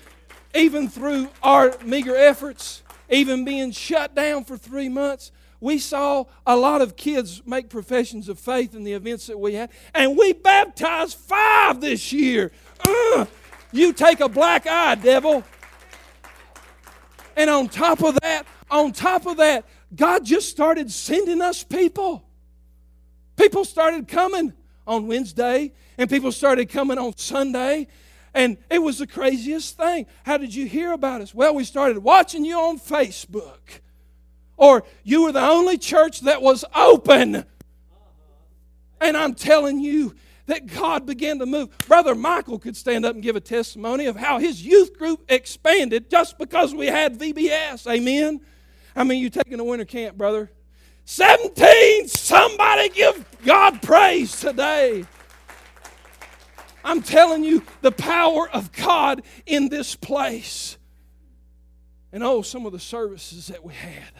even 0.54 0.88
through 0.88 1.28
our 1.42 1.76
meager 1.84 2.16
efforts, 2.16 2.82
even 3.10 3.44
being 3.44 3.72
shut 3.72 4.14
down 4.14 4.44
for 4.44 4.56
three 4.56 4.88
months, 4.88 5.32
we 5.60 5.78
saw 5.78 6.24
a 6.46 6.56
lot 6.56 6.82
of 6.82 6.94
kids 6.94 7.42
make 7.46 7.70
professions 7.70 8.28
of 8.28 8.38
faith 8.38 8.74
in 8.74 8.84
the 8.84 8.92
events 8.92 9.28
that 9.28 9.38
we 9.38 9.54
had, 9.54 9.70
and 9.94 10.16
we 10.16 10.32
baptized 10.34 11.16
five 11.16 11.80
this 11.80 12.12
year. 12.12 12.52
Uh, 12.80 13.24
you 13.74 13.92
take 13.92 14.20
a 14.20 14.28
black 14.28 14.66
eye, 14.66 14.94
devil. 14.94 15.44
And 17.36 17.50
on 17.50 17.68
top 17.68 18.02
of 18.02 18.18
that, 18.20 18.46
on 18.70 18.92
top 18.92 19.26
of 19.26 19.38
that, 19.38 19.64
God 19.94 20.24
just 20.24 20.48
started 20.48 20.90
sending 20.90 21.40
us 21.40 21.62
people. 21.62 22.24
People 23.36 23.64
started 23.64 24.08
coming 24.08 24.52
on 24.86 25.06
Wednesday, 25.06 25.72
and 25.98 26.08
people 26.08 26.30
started 26.30 26.68
coming 26.68 26.98
on 26.98 27.16
Sunday, 27.16 27.88
and 28.32 28.56
it 28.70 28.78
was 28.78 28.98
the 28.98 29.06
craziest 29.06 29.76
thing. 29.76 30.06
How 30.24 30.38
did 30.38 30.54
you 30.54 30.66
hear 30.66 30.92
about 30.92 31.20
us? 31.20 31.34
Well, 31.34 31.54
we 31.54 31.64
started 31.64 31.98
watching 31.98 32.44
you 32.44 32.58
on 32.58 32.78
Facebook 32.78 33.80
or 34.56 34.84
you 35.02 35.24
were 35.24 35.32
the 35.32 35.46
only 35.46 35.78
church 35.78 36.20
that 36.20 36.42
was 36.42 36.64
open. 36.74 37.44
And 39.00 39.16
I'm 39.16 39.34
telling 39.34 39.80
you 39.80 40.14
that 40.46 40.66
God 40.66 41.06
began 41.06 41.38
to 41.38 41.46
move. 41.46 41.76
Brother 41.86 42.14
Michael 42.14 42.58
could 42.58 42.76
stand 42.76 43.04
up 43.04 43.14
and 43.14 43.22
give 43.22 43.36
a 43.36 43.40
testimony 43.40 44.06
of 44.06 44.16
how 44.16 44.38
his 44.38 44.64
youth 44.64 44.98
group 44.98 45.24
expanded 45.28 46.10
just 46.10 46.38
because 46.38 46.74
we 46.74 46.86
had 46.86 47.18
VBS. 47.18 47.90
Amen. 47.90 48.40
I 48.94 49.04
mean, 49.04 49.20
you 49.20 49.30
taking 49.30 49.58
a 49.58 49.64
winter 49.64 49.84
camp, 49.84 50.16
brother? 50.16 50.50
17. 51.06 52.08
Somebody 52.08 52.88
give 52.90 53.24
God 53.44 53.82
praise 53.82 54.38
today. 54.38 55.04
I'm 56.84 57.02
telling 57.02 57.44
you 57.44 57.62
the 57.80 57.92
power 57.92 58.48
of 58.50 58.70
God 58.72 59.22
in 59.46 59.68
this 59.68 59.96
place. 59.96 60.76
And 62.12 62.22
oh, 62.22 62.42
some 62.42 62.66
of 62.66 62.72
the 62.72 62.78
services 62.78 63.48
that 63.48 63.64
we 63.64 63.74
had. 63.74 64.12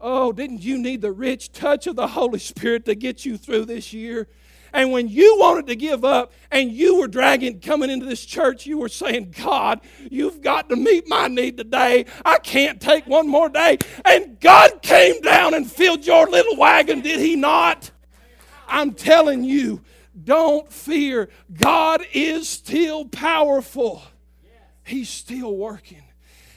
Oh, 0.00 0.32
didn't 0.32 0.62
you 0.62 0.78
need 0.78 1.00
the 1.00 1.12
rich 1.12 1.52
touch 1.52 1.86
of 1.86 1.96
the 1.96 2.08
Holy 2.08 2.38
Spirit 2.38 2.84
to 2.86 2.94
get 2.94 3.24
you 3.24 3.36
through 3.38 3.64
this 3.64 3.92
year? 3.92 4.28
And 4.72 4.90
when 4.90 5.08
you 5.08 5.36
wanted 5.38 5.66
to 5.66 5.76
give 5.76 6.04
up 6.04 6.32
and 6.50 6.70
you 6.70 6.98
were 6.98 7.08
dragging, 7.08 7.60
coming 7.60 7.90
into 7.90 8.06
this 8.06 8.24
church, 8.24 8.66
you 8.66 8.78
were 8.78 8.88
saying, 8.88 9.34
God, 9.38 9.80
you've 10.10 10.40
got 10.40 10.68
to 10.70 10.76
meet 10.76 11.08
my 11.08 11.28
need 11.28 11.58
today. 11.58 12.06
I 12.24 12.38
can't 12.38 12.80
take 12.80 13.06
one 13.06 13.28
more 13.28 13.48
day. 13.48 13.78
And 14.04 14.40
God 14.40 14.80
came 14.82 15.20
down 15.20 15.54
and 15.54 15.70
filled 15.70 16.06
your 16.06 16.26
little 16.26 16.56
wagon, 16.56 17.00
did 17.00 17.20
He 17.20 17.36
not? 17.36 17.90
I'm 18.66 18.92
telling 18.94 19.44
you, 19.44 19.82
don't 20.24 20.72
fear. 20.72 21.28
God 21.52 22.02
is 22.12 22.48
still 22.48 23.04
powerful, 23.04 24.02
He's 24.84 25.10
still 25.10 25.54
working. 25.54 26.02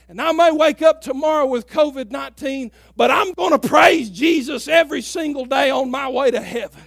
And 0.08 0.20
I 0.20 0.30
may 0.32 0.52
wake 0.52 0.82
up 0.82 1.02
tomorrow 1.02 1.46
with 1.46 1.66
COVID 1.66 2.10
19, 2.10 2.70
but 2.96 3.10
I'm 3.10 3.32
going 3.32 3.58
to 3.58 3.68
praise 3.68 4.08
Jesus 4.08 4.68
every 4.68 5.02
single 5.02 5.44
day 5.44 5.70
on 5.70 5.90
my 5.90 6.08
way 6.08 6.30
to 6.30 6.40
heaven. 6.40 6.82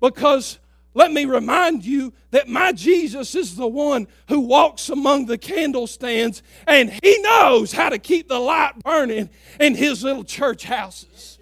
Because 0.00 0.58
let 0.94 1.12
me 1.12 1.26
remind 1.26 1.84
you 1.84 2.12
that 2.30 2.48
my 2.48 2.72
Jesus 2.72 3.34
is 3.34 3.56
the 3.56 3.68
one 3.68 4.08
who 4.28 4.40
walks 4.40 4.88
among 4.88 5.26
the 5.26 5.38
candlestands 5.38 6.42
and 6.66 6.90
he 7.02 7.18
knows 7.22 7.72
how 7.72 7.88
to 7.88 7.98
keep 7.98 8.28
the 8.28 8.38
light 8.38 8.78
burning 8.82 9.30
in 9.60 9.74
his 9.74 10.02
little 10.02 10.24
church 10.24 10.64
houses. 10.64 11.37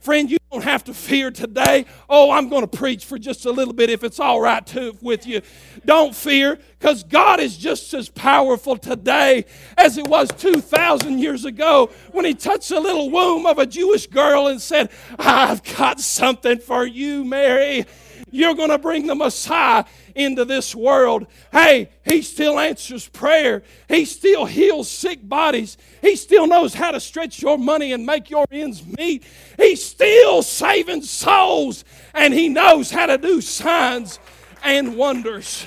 Friend, 0.00 0.30
you 0.30 0.38
don't 0.50 0.64
have 0.64 0.82
to 0.84 0.94
fear 0.94 1.30
today. 1.30 1.84
Oh, 2.08 2.30
I'm 2.30 2.48
going 2.48 2.62
to 2.62 2.76
preach 2.76 3.04
for 3.04 3.18
just 3.18 3.44
a 3.44 3.50
little 3.50 3.74
bit 3.74 3.90
if 3.90 4.02
it's 4.02 4.18
all 4.18 4.40
right 4.40 4.66
too 4.66 4.96
with 5.02 5.26
you. 5.26 5.42
Don't 5.84 6.14
fear 6.14 6.58
because 6.78 7.04
God 7.04 7.38
is 7.38 7.58
just 7.58 7.92
as 7.92 8.08
powerful 8.08 8.78
today 8.78 9.44
as 9.76 9.98
it 9.98 10.08
was 10.08 10.30
2,000 10.38 11.18
years 11.18 11.44
ago 11.44 11.90
when 12.12 12.24
He 12.24 12.32
touched 12.32 12.70
the 12.70 12.80
little 12.80 13.10
womb 13.10 13.44
of 13.44 13.58
a 13.58 13.66
Jewish 13.66 14.06
girl 14.06 14.46
and 14.46 14.60
said, 14.60 14.90
I've 15.18 15.62
got 15.76 16.00
something 16.00 16.58
for 16.58 16.86
you, 16.86 17.22
Mary. 17.22 17.84
You're 18.30 18.54
going 18.54 18.70
to 18.70 18.78
bring 18.78 19.06
the 19.06 19.14
Messiah 19.14 19.84
into 20.14 20.44
this 20.44 20.74
world. 20.74 21.26
Hey, 21.52 21.90
He 22.04 22.22
still 22.22 22.58
answers 22.58 23.08
prayer. 23.08 23.62
He 23.88 24.04
still 24.04 24.44
heals 24.44 24.88
sick 24.88 25.26
bodies. 25.28 25.76
He 26.00 26.16
still 26.16 26.46
knows 26.46 26.74
how 26.74 26.90
to 26.90 27.00
stretch 27.00 27.42
your 27.42 27.58
money 27.58 27.92
and 27.92 28.06
make 28.06 28.30
your 28.30 28.46
ends 28.50 28.84
meet. 28.86 29.24
He's 29.56 29.84
still 29.84 30.42
saving 30.42 31.02
souls, 31.02 31.84
and 32.14 32.32
He 32.32 32.48
knows 32.48 32.90
how 32.90 33.06
to 33.06 33.18
do 33.18 33.40
signs 33.40 34.18
and 34.62 34.96
wonders. 34.96 35.64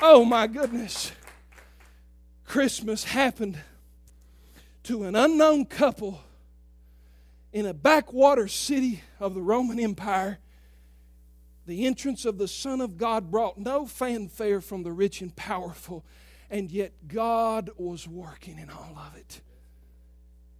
Oh, 0.00 0.24
my 0.24 0.46
goodness. 0.46 1.12
Christmas 2.44 3.04
happened 3.04 3.58
to 4.84 5.04
an 5.04 5.14
unknown 5.14 5.66
couple 5.66 6.20
in 7.52 7.66
a 7.66 7.74
backwater 7.74 8.48
city 8.48 9.02
of 9.20 9.34
the 9.34 9.42
Roman 9.42 9.78
Empire 9.78 10.38
the 11.68 11.84
entrance 11.84 12.24
of 12.24 12.38
the 12.38 12.48
Son 12.48 12.80
of 12.80 12.96
God 12.96 13.30
brought 13.30 13.58
no 13.58 13.84
fanfare 13.84 14.62
from 14.62 14.84
the 14.84 14.90
rich 14.90 15.20
and 15.20 15.36
powerful, 15.36 16.02
and 16.48 16.70
yet 16.70 16.92
God 17.06 17.68
was 17.76 18.08
working 18.08 18.58
in 18.58 18.70
all 18.70 18.96
of 18.96 19.14
it. 19.14 19.42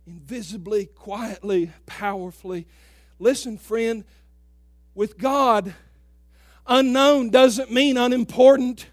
Invisibly, 0.07 0.85
quietly, 0.85 1.73
powerfully. 1.87 2.67
Listen, 3.19 3.57
friend, 3.57 4.05
with 4.95 5.17
God, 5.17 5.75
unknown 6.67 7.31
doesn't 7.31 7.73
mean 7.73 7.97
unimportant. 7.97 8.89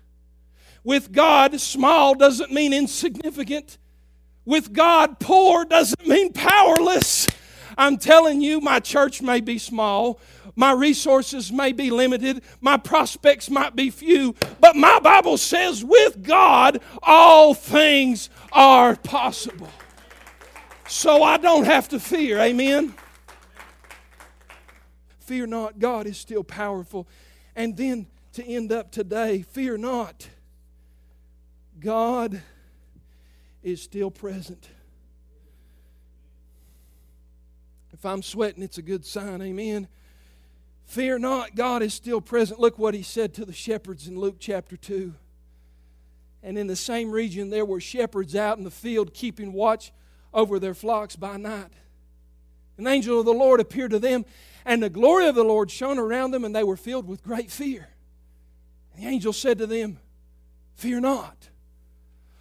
With 0.86 1.12
God, 1.12 1.60
small 1.60 2.16
doesn't 2.16 2.50
mean 2.50 2.72
insignificant. 2.72 3.78
With 4.46 4.72
God, 4.72 5.20
poor 5.20 5.66
doesn't 5.66 6.08
mean 6.08 6.32
powerless. 6.32 7.28
I'm 7.78 7.98
telling 7.98 8.40
you, 8.40 8.62
my 8.62 8.80
church 8.80 9.22
may 9.22 9.42
be 9.42 9.58
small, 9.58 10.22
my 10.56 10.72
resources 10.72 11.52
may 11.52 11.72
be 11.72 11.90
limited, 11.90 12.42
my 12.62 12.78
prospects 12.78 13.50
might 13.50 13.76
be 13.76 13.90
few, 13.90 14.36
but 14.60 14.76
my 14.76 15.00
Bible 15.00 15.38
says 15.38 15.84
with 15.84 16.24
God, 16.24 16.82
all 17.04 17.54
things 17.54 18.30
are 18.52 18.96
possible. 18.96 19.70
So 20.88 21.24
I 21.24 21.38
don't 21.38 21.66
have 21.66 21.90
to 21.90 22.00
fear. 22.00 22.40
Amen. 22.40 22.94
Fear 25.20 25.48
not, 25.48 25.80
God 25.80 26.06
is 26.06 26.18
still 26.18 26.44
powerful. 26.44 27.08
And 27.56 27.76
then 27.76 28.08
to 28.34 28.46
end 28.46 28.72
up 28.72 28.92
today, 28.92 29.42
fear 29.42 29.78
not, 29.78 30.30
God 31.80 32.42
is 33.64 33.82
still 33.82 34.12
present. 34.12 34.70
If 37.92 38.06
I'm 38.06 38.22
sweating, 38.22 38.62
it's 38.62 38.78
a 38.78 38.84
good 38.84 39.06
sign. 39.06 39.42
Amen. 39.42 39.88
Fear 40.86 41.20
not, 41.20 41.56
God 41.56 41.82
is 41.82 41.94
still 41.94 42.22
present. 42.22 42.60
Look 42.60 42.78
what 42.78 42.94
he 42.94 43.02
said 43.02 43.34
to 43.36 43.46
the 43.46 43.54
shepherds 43.54 44.08
in 44.08 44.20
Luke 44.20 44.38
chapter 44.40 44.78
2. 44.78 45.14
And 46.44 46.58
in 46.58 46.68
the 46.68 46.76
same 46.76 47.12
region, 47.12 47.50
there 47.50 47.66
were 47.66 47.82
shepherds 47.82 48.36
out 48.36 48.58
in 48.58 48.64
the 48.64 48.72
field 48.72 49.14
keeping 49.14 49.52
watch 49.52 49.92
over 50.34 50.60
their 50.60 50.76
flocks 50.76 51.16
by 51.16 51.38
night. 51.38 51.72
An 52.78 52.88
angel 52.88 53.20
of 53.20 53.26
the 53.26 53.34
Lord 53.34 53.60
appeared 53.60 53.92
to 53.92 54.00
them, 54.00 54.26
and 54.64 54.84
the 54.84 54.90
glory 54.90 55.28
of 55.28 55.36
the 55.36 55.44
Lord 55.44 55.72
shone 55.72 55.98
around 55.98 56.32
them, 56.32 56.46
and 56.46 56.56
they 56.56 56.64
were 56.64 56.78
filled 56.78 57.08
with 57.08 57.24
great 57.24 57.50
fear. 57.50 57.90
The 58.98 59.08
angel 59.08 59.34
said 59.34 59.58
to 59.58 59.68
them, 59.68 59.98
Fear 60.76 61.00
not, 61.02 61.50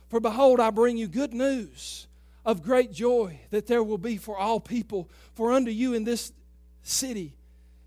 for 0.08 0.20
behold, 0.20 0.60
I 0.60 0.70
bring 0.70 0.96
you 0.96 1.06
good 1.06 1.32
news 1.32 2.06
of 2.44 2.62
great 2.62 2.92
joy 2.92 3.40
that 3.50 3.66
there 3.66 3.82
will 3.82 3.98
be 3.98 4.16
for 4.16 4.36
all 4.36 4.60
people. 4.60 5.08
For 5.34 5.52
unto 5.52 5.70
you 5.70 5.94
in 5.94 6.04
this 6.04 6.32
city, 6.82 7.34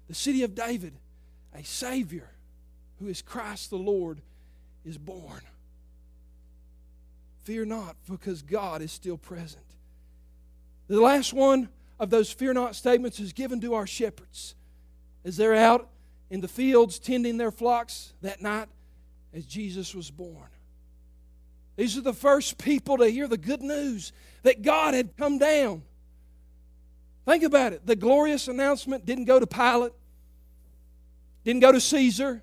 the 0.08 0.16
city 0.16 0.44
of 0.44 0.56
David, 0.56 0.94
a 1.54 1.64
Savior 1.64 2.30
who 3.00 3.08
is 3.08 3.22
Christ 3.22 3.70
the 3.70 3.78
Lord 3.78 4.22
is 4.86 4.98
born. 4.98 5.42
Fear 7.44 7.66
not, 7.66 7.96
because 8.10 8.42
God 8.42 8.82
is 8.82 8.92
still 8.92 9.18
present. 9.18 9.64
The 10.88 11.00
last 11.00 11.34
one 11.34 11.70
of 12.00 12.10
those 12.10 12.32
fear 12.32 12.54
not 12.54 12.76
statements 12.76 13.20
is 13.20 13.34
given 13.34 13.62
to 13.62 13.74
our 13.74 13.88
shepherds 13.88 14.56
as 15.24 15.38
they're 15.38 15.56
out 15.56 15.90
in 16.30 16.42
the 16.42 16.48
fields 16.48 17.00
tending 17.00 17.38
their 17.38 17.52
flocks 17.52 18.14
that 18.22 18.42
night 18.42 18.68
as 19.34 19.46
Jesus 19.46 19.94
was 19.94 20.10
born. 20.12 20.50
These 21.76 21.98
are 21.98 22.02
the 22.02 22.14
first 22.14 22.58
people 22.58 22.98
to 22.98 23.08
hear 23.08 23.28
the 23.28 23.38
good 23.38 23.62
news 23.62 24.12
that 24.44 24.62
God 24.62 24.94
had 24.94 25.16
come 25.16 25.38
down. 25.38 25.84
Think 27.26 27.44
about 27.44 27.74
it. 27.74 27.86
The 27.86 27.96
glorious 27.96 28.48
announcement 28.48 29.06
didn't 29.06 29.26
go 29.26 29.40
to 29.40 29.46
Pilate, 29.46 29.92
didn't 31.48 31.62
go 31.62 31.72
to 31.72 31.80
Caesar, 31.80 32.42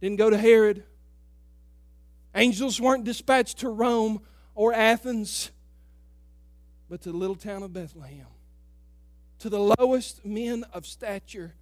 didn't 0.00 0.16
go 0.16 0.30
to 0.30 0.38
Herod. 0.38 0.84
Angels 2.34 2.80
weren't 2.80 3.04
dispatched 3.04 3.58
to 3.58 3.68
Rome 3.68 4.22
or 4.54 4.72
Athens, 4.72 5.50
but 6.88 7.02
to 7.02 7.12
the 7.12 7.18
little 7.18 7.36
town 7.36 7.62
of 7.62 7.74
Bethlehem, 7.74 8.24
to 9.40 9.50
the 9.50 9.74
lowest 9.78 10.24
men 10.24 10.64
of 10.72 10.86
stature. 10.86 11.52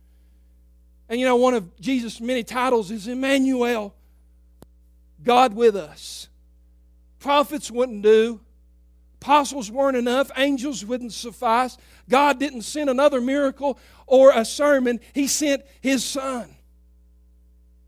And 1.08 1.18
you 1.18 1.26
know, 1.26 1.34
one 1.34 1.54
of 1.54 1.80
Jesus' 1.80 2.20
many 2.20 2.44
titles 2.44 2.92
is 2.92 3.08
Emmanuel, 3.08 3.92
God 5.24 5.56
with 5.56 5.74
us. 5.74 6.28
Prophets 7.18 7.68
wouldn't 7.68 8.02
do. 8.02 8.38
Apostles 9.20 9.70
weren't 9.70 9.96
enough. 9.96 10.30
Angels 10.36 10.82
wouldn't 10.84 11.12
suffice. 11.12 11.76
God 12.08 12.38
didn't 12.38 12.62
send 12.62 12.88
another 12.88 13.20
miracle 13.20 13.78
or 14.10 14.32
a 14.32 14.44
sermon, 14.44 15.00
He 15.14 15.26
sent 15.26 15.62
His 15.80 16.04
Son. 16.04 16.54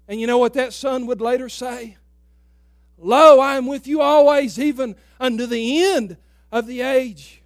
And 0.08 0.20
you 0.20 0.26
know 0.26 0.38
what 0.38 0.54
that 0.54 0.72
Son 0.72 1.06
would 1.06 1.20
later 1.20 1.48
say? 1.48 1.96
Lo, 2.96 3.40
I 3.40 3.56
am 3.56 3.66
with 3.66 3.86
you 3.86 4.00
always, 4.00 4.58
even 4.58 4.94
unto 5.18 5.46
the 5.46 5.84
end 5.84 6.16
of 6.52 6.66
the 6.66 6.80
age. 6.80 7.42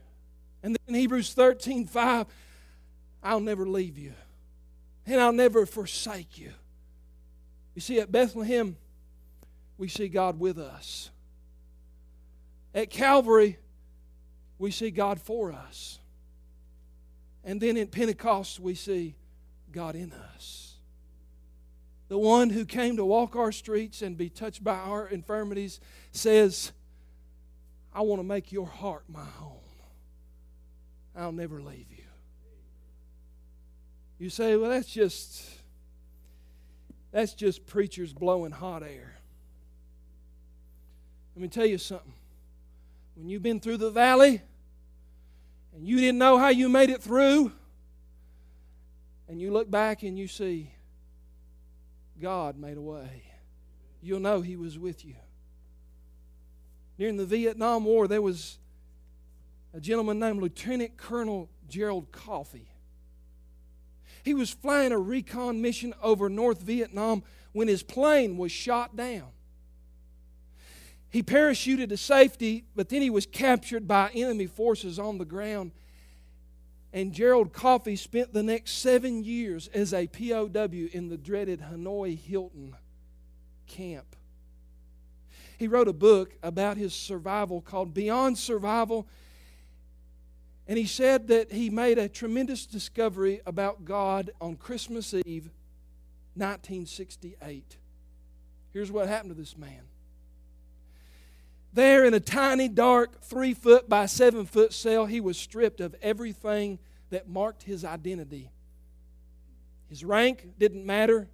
And 0.62 0.76
then 0.86 0.94
Hebrews 0.94 1.32
13 1.32 1.86
5, 1.86 2.26
I'll 3.22 3.40
never 3.40 3.66
leave 3.66 3.96
you, 3.96 4.12
and 5.06 5.20
I'll 5.20 5.32
never 5.32 5.64
forsake 5.64 6.38
you. 6.38 6.52
You 7.74 7.80
see, 7.80 7.98
at 8.00 8.12
Bethlehem, 8.12 8.76
we 9.78 9.88
see 9.88 10.08
God 10.08 10.38
with 10.38 10.58
us. 10.58 11.10
At 12.74 12.90
Calvary, 12.90 13.58
we 14.58 14.70
see 14.70 14.90
God 14.90 15.20
for 15.20 15.52
us. 15.52 15.98
And 17.46 17.60
then 17.60 17.76
in 17.76 17.86
Pentecost, 17.86 18.58
we 18.58 18.74
see 18.74 19.14
God 19.70 19.94
in 19.94 20.12
us. 20.12 20.74
The 22.08 22.18
one 22.18 22.50
who 22.50 22.64
came 22.64 22.96
to 22.96 23.04
walk 23.04 23.36
our 23.36 23.52
streets 23.52 24.02
and 24.02 24.18
be 24.18 24.28
touched 24.28 24.64
by 24.64 24.74
our 24.74 25.06
infirmities 25.06 25.80
says, 26.10 26.72
I 27.94 28.00
want 28.02 28.18
to 28.18 28.26
make 28.26 28.50
your 28.50 28.66
heart 28.66 29.04
my 29.08 29.24
home. 29.24 29.52
I'll 31.16 31.32
never 31.32 31.62
leave 31.62 31.86
you. 31.90 32.04
You 34.18 34.28
say, 34.28 34.56
well, 34.56 34.70
that's 34.70 34.88
just 34.88 35.44
that's 37.12 37.32
just 37.32 37.66
preachers 37.66 38.12
blowing 38.12 38.50
hot 38.50 38.82
air. 38.82 39.16
Let 41.34 41.42
me 41.42 41.48
tell 41.48 41.64
you 41.64 41.78
something. 41.78 42.12
When 43.14 43.28
you've 43.28 43.42
been 43.42 43.60
through 43.60 43.78
the 43.78 43.90
valley 43.90 44.42
and 45.76 45.86
you 45.86 45.98
didn't 45.98 46.16
know 46.16 46.38
how 46.38 46.48
you 46.48 46.70
made 46.70 46.88
it 46.88 47.02
through, 47.02 47.52
and 49.28 49.38
you 49.38 49.52
look 49.52 49.70
back 49.70 50.02
and 50.02 50.18
you 50.18 50.26
see 50.26 50.72
God 52.20 52.58
made 52.58 52.78
a 52.78 52.80
way, 52.80 53.24
you'll 54.00 54.20
know 54.20 54.40
He 54.40 54.56
was 54.56 54.78
with 54.78 55.04
you. 55.04 55.16
During 56.98 57.18
the 57.18 57.26
Vietnam 57.26 57.84
War, 57.84 58.08
there 58.08 58.22
was 58.22 58.58
a 59.74 59.80
gentleman 59.80 60.18
named 60.18 60.40
Lieutenant 60.40 60.96
Colonel 60.96 61.50
Gerald 61.68 62.10
Coffee. 62.10 62.70
He 64.22 64.32
was 64.32 64.48
flying 64.48 64.92
a 64.92 64.98
recon 64.98 65.60
mission 65.60 65.92
over 66.02 66.30
North 66.30 66.62
Vietnam 66.62 67.22
when 67.52 67.68
his 67.68 67.82
plane 67.82 68.38
was 68.38 68.50
shot 68.50 68.96
down. 68.96 69.28
He 71.10 71.22
parachuted 71.22 71.88
to 71.90 71.96
safety, 71.96 72.64
but 72.74 72.88
then 72.88 73.02
he 73.02 73.10
was 73.10 73.26
captured 73.26 73.86
by 73.86 74.10
enemy 74.14 74.46
forces 74.46 74.98
on 74.98 75.18
the 75.18 75.24
ground. 75.24 75.72
And 76.92 77.12
Gerald 77.12 77.52
Coffee 77.52 77.96
spent 77.96 78.32
the 78.32 78.42
next 78.42 78.78
seven 78.78 79.22
years 79.22 79.68
as 79.68 79.92
a 79.92 80.06
POW 80.06 80.88
in 80.92 81.08
the 81.08 81.16
dreaded 81.16 81.60
Hanoi 81.60 82.18
Hilton 82.18 82.76
camp. 83.66 84.16
He 85.58 85.68
wrote 85.68 85.88
a 85.88 85.92
book 85.92 86.34
about 86.42 86.76
his 86.76 86.94
survival 86.94 87.60
called 87.60 87.94
Beyond 87.94 88.38
Survival. 88.38 89.06
And 90.68 90.76
he 90.76 90.86
said 90.86 91.28
that 91.28 91.52
he 91.52 91.70
made 91.70 91.96
a 91.98 92.08
tremendous 92.08 92.66
discovery 92.66 93.40
about 93.46 93.84
God 93.84 94.30
on 94.40 94.56
Christmas 94.56 95.14
Eve, 95.14 95.50
1968. 96.34 97.76
Here's 98.72 98.90
what 98.90 99.08
happened 99.08 99.30
to 99.30 99.40
this 99.40 99.56
man. 99.56 99.82
There 101.76 102.06
in 102.06 102.14
a 102.14 102.20
tiny, 102.20 102.68
dark, 102.68 103.20
three 103.20 103.52
foot 103.52 103.86
by 103.86 104.06
seven 104.06 104.46
foot 104.46 104.72
cell, 104.72 105.04
he 105.04 105.20
was 105.20 105.36
stripped 105.36 105.82
of 105.82 105.94
everything 106.00 106.78
that 107.10 107.28
marked 107.28 107.64
his 107.64 107.84
identity. 107.84 108.50
His 109.90 110.02
rank 110.02 110.58
didn't 110.58 110.86
matter, 110.86 111.28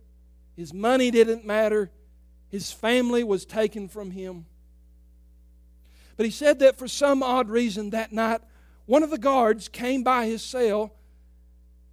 his 0.57 0.74
money 0.74 1.12
didn't 1.12 1.47
matter, 1.47 1.93
his 2.49 2.72
family 2.72 3.22
was 3.22 3.45
taken 3.45 3.86
from 3.86 4.11
him. 4.11 4.47
But 6.16 6.26
he 6.26 6.32
said 6.32 6.59
that 6.59 6.76
for 6.76 6.88
some 6.88 7.22
odd 7.22 7.49
reason 7.49 7.90
that 7.90 8.11
night, 8.11 8.40
one 8.86 9.05
of 9.05 9.11
the 9.11 9.18
guards 9.18 9.68
came 9.68 10.03
by 10.03 10.26
his 10.26 10.43
cell, 10.43 10.93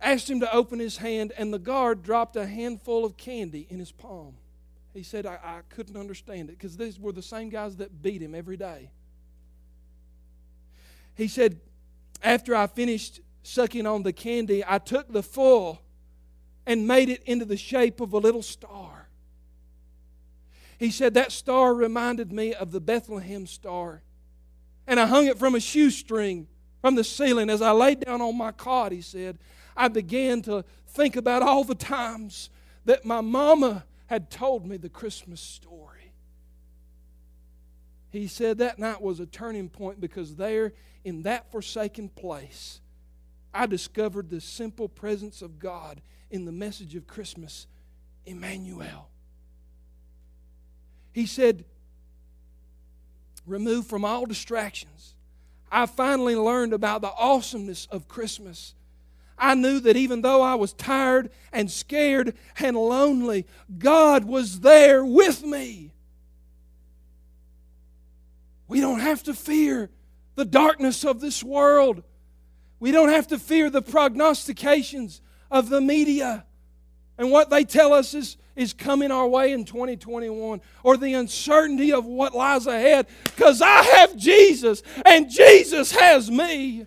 asked 0.01 0.27
him 0.27 0.39
to 0.39 0.51
open 0.51 0.79
his 0.79 0.97
hand, 0.97 1.33
and 1.37 1.53
the 1.53 1.59
guard 1.59 2.01
dropped 2.01 2.35
a 2.35 2.47
handful 2.47 3.05
of 3.05 3.15
candy 3.15 3.67
in 3.69 3.77
his 3.77 3.91
palm. 3.91 4.37
He 4.93 5.03
said, 5.03 5.25
I, 5.25 5.39
I 5.43 5.59
couldn't 5.69 5.97
understand 5.97 6.49
it 6.49 6.57
because 6.57 6.77
these 6.77 6.99
were 6.99 7.11
the 7.11 7.21
same 7.21 7.49
guys 7.49 7.77
that 7.77 8.01
beat 8.01 8.21
him 8.21 8.33
every 8.33 8.57
day. 8.57 8.91
He 11.15 11.27
said, 11.27 11.59
After 12.23 12.55
I 12.55 12.67
finished 12.67 13.21
sucking 13.43 13.85
on 13.85 14.03
the 14.03 14.13
candy, 14.13 14.63
I 14.65 14.79
took 14.79 15.11
the 15.11 15.23
full 15.23 15.81
and 16.65 16.87
made 16.87 17.09
it 17.09 17.23
into 17.23 17.45
the 17.45 17.57
shape 17.57 17.99
of 17.99 18.13
a 18.13 18.17
little 18.17 18.41
star. 18.41 19.09
He 20.77 20.91
said, 20.91 21.13
That 21.13 21.31
star 21.31 21.73
reminded 21.73 22.31
me 22.31 22.53
of 22.53 22.71
the 22.71 22.79
Bethlehem 22.79 23.45
star. 23.47 24.01
And 24.87 24.99
I 24.99 25.05
hung 25.05 25.27
it 25.27 25.37
from 25.37 25.55
a 25.55 25.59
shoestring 25.59 26.47
from 26.81 26.95
the 26.95 27.03
ceiling. 27.03 27.49
As 27.49 27.61
I 27.61 27.71
laid 27.71 27.99
down 27.99 28.21
on 28.21 28.37
my 28.37 28.51
cot, 28.51 28.91
he 28.91 29.01
said, 29.01 29.37
I 29.75 29.87
began 29.87 30.41
to 30.43 30.63
think 30.87 31.15
about 31.15 31.41
all 31.41 31.63
the 31.63 31.75
times 31.75 32.49
that 32.85 33.05
my 33.05 33.21
mama 33.21 33.83
had 34.09 34.31
told 34.31 34.65
me 34.65 34.75
the 34.75 34.89
Christmas 34.89 35.39
story. 35.39 36.13
He 38.09 38.25
said 38.25 38.57
that 38.57 38.79
night 38.79 39.03
was 39.03 39.19
a 39.19 39.27
turning 39.27 39.69
point 39.69 40.01
because 40.01 40.35
there 40.35 40.73
in 41.03 41.21
that 41.21 41.51
forsaken 41.51 42.09
place, 42.09 42.81
I 43.53 43.67
discovered 43.67 44.31
the 44.31 44.41
simple 44.41 44.89
presence 44.89 45.43
of 45.43 45.59
God 45.59 46.01
in 46.31 46.45
the 46.45 46.51
message 46.51 46.95
of 46.95 47.05
Christmas, 47.05 47.67
Emmanuel. 48.25 49.09
He 51.13 51.27
said, 51.27 51.63
removed 53.45 53.87
from 53.87 54.03
all 54.03 54.25
distractions. 54.25 55.13
I 55.71 55.85
finally 55.85 56.35
learned 56.35 56.73
about 56.73 57.01
the 57.01 57.13
awesomeness 57.13 57.87
of 57.91 58.07
Christmas. 58.07 58.73
I 59.39 59.55
knew 59.55 59.79
that 59.81 59.95
even 59.95 60.21
though 60.21 60.41
I 60.41 60.55
was 60.55 60.73
tired 60.73 61.31
and 61.51 61.71
scared 61.71 62.35
and 62.59 62.75
lonely, 62.75 63.47
God 63.77 64.25
was 64.25 64.59
there 64.59 65.03
with 65.03 65.43
me. 65.43 65.93
We 68.67 68.81
don't 68.81 68.99
have 68.99 69.23
to 69.23 69.33
fear 69.33 69.89
the 70.35 70.45
darkness 70.45 71.03
of 71.03 71.21
this 71.21 71.43
world. 71.43 72.03
We 72.79 72.91
don't 72.91 73.09
have 73.09 73.27
to 73.27 73.39
fear 73.39 73.69
the 73.69 73.81
prognostications 73.81 75.21
of 75.49 75.69
the 75.69 75.81
media 75.81 76.45
and 77.19 77.31
what 77.31 77.49
they 77.49 77.65
tell 77.65 77.91
us 77.91 78.13
is, 78.13 78.37
is 78.55 78.71
coming 78.71 79.11
our 79.11 79.27
way 79.27 79.51
in 79.51 79.65
2021 79.65 80.61
or 80.83 80.95
the 80.95 81.15
uncertainty 81.15 81.91
of 81.91 82.05
what 82.05 82.33
lies 82.33 82.65
ahead 82.65 83.07
because 83.25 83.61
I 83.61 83.83
have 83.83 84.15
Jesus 84.15 84.81
and 85.05 85.29
Jesus 85.29 85.91
has 85.91 86.31
me. 86.31 86.85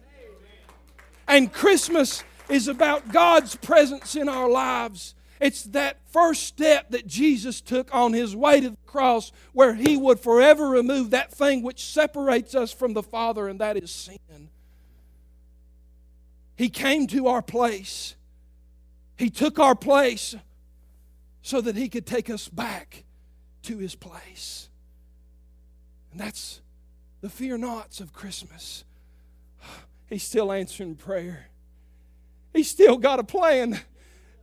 And 1.29 1.53
Christmas 1.53 2.25
is 2.49 2.69
about 2.69 3.13
God's 3.13 3.57
presence 3.57 4.17
in 4.17 4.29
our 4.29 4.49
lives. 4.49 5.15
It's 5.41 5.65
that 5.65 5.97
first 6.07 6.45
step 6.45 6.91
that 6.91 7.07
Jesus 7.07 7.61
took 7.61 7.93
on 7.95 8.13
his 8.13 8.37
way 8.37 8.61
to 8.61 8.71
the 8.71 8.77
cross 8.87 9.33
where 9.53 9.75
he 9.75 9.97
would 9.97 10.21
forever 10.21 10.69
remove 10.69 11.11
that 11.11 11.33
thing 11.33 11.63
which 11.63 11.85
separates 11.85 12.55
us 12.55 12.73
from 12.73 12.93
the 12.93 13.03
Father, 13.03 13.49
and 13.49 13.61
that 13.61 13.77
is 13.77 13.91
sin. 13.91 14.49
He 16.57 16.69
came 16.69 17.07
to 17.09 17.27
our 17.27 17.43
place. 17.43 18.15
He 19.17 19.31
took 19.31 19.59
our 19.59 19.75
place 19.75 20.37
so 21.43 21.61
that 21.61 21.77
He 21.77 21.89
could 21.89 22.07
take 22.07 22.31
us 22.31 22.49
back 22.49 23.05
to 23.63 23.79
His 23.79 23.95
place. 23.95 24.69
And 26.11 26.21
that's 26.21 26.61
the 27.21 27.29
fear 27.29 27.59
nots 27.59 28.01
of 28.01 28.13
Christmas. 28.13 28.85
He's 30.09 30.23
still 30.23 30.53
answering 30.53 30.95
prayer. 30.95 31.49
He's 32.53 32.69
still 32.69 32.99
got 32.99 33.19
a 33.19 33.25
plan. 33.25 33.81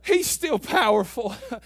He's 0.02 0.28
still 0.28 0.58
powerful. 0.58 1.34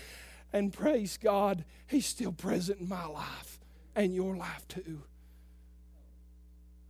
And 0.54 0.72
praise 0.72 1.18
God, 1.20 1.64
He's 1.88 2.06
still 2.06 2.30
present 2.30 2.78
in 2.78 2.88
my 2.88 3.06
life 3.06 3.58
and 3.96 4.14
your 4.14 4.36
life 4.36 4.66
too. 4.68 5.02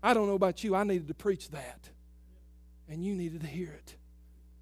I 0.03 0.13
don't 0.13 0.27
know 0.27 0.35
about 0.35 0.63
you, 0.63 0.77
I 0.77 0.85
needed 0.85 1.09
to 1.09 1.15
preach 1.15 1.49
that. 1.49 1.89
And 2.91 3.03
you 3.03 3.15
needed 3.15 3.41
to 3.41 3.47
hear 3.47 3.71
it. 3.71 3.97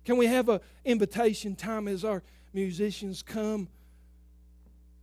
Can 0.05 0.17
we 0.19 0.27
have 0.27 0.49
an 0.49 0.61
invitation 0.85 1.57
time 1.57 1.89
as 1.89 2.05
our 2.05 2.23
musicians 2.55 3.25
come? 3.25 3.67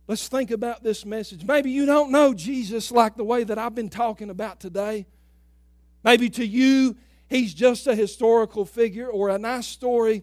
Let's 0.08 0.28
think 0.28 0.50
about 0.50 0.82
this 0.82 1.04
message. 1.04 1.44
Maybe 1.44 1.70
you 1.70 1.84
don't 1.84 2.10
know 2.10 2.32
Jesus 2.32 2.90
like 2.90 3.16
the 3.16 3.24
way 3.24 3.44
that 3.44 3.58
I've 3.58 3.74
been 3.74 3.90
talking 3.90 4.30
about 4.30 4.60
today. 4.60 5.06
Maybe 6.02 6.30
to 6.30 6.46
you, 6.46 6.96
he's 7.30 7.54
just 7.54 7.86
a 7.86 7.94
historical 7.94 8.66
figure 8.66 9.08
or 9.08 9.30
a 9.30 9.38
nice 9.38 9.66
story 9.66 10.22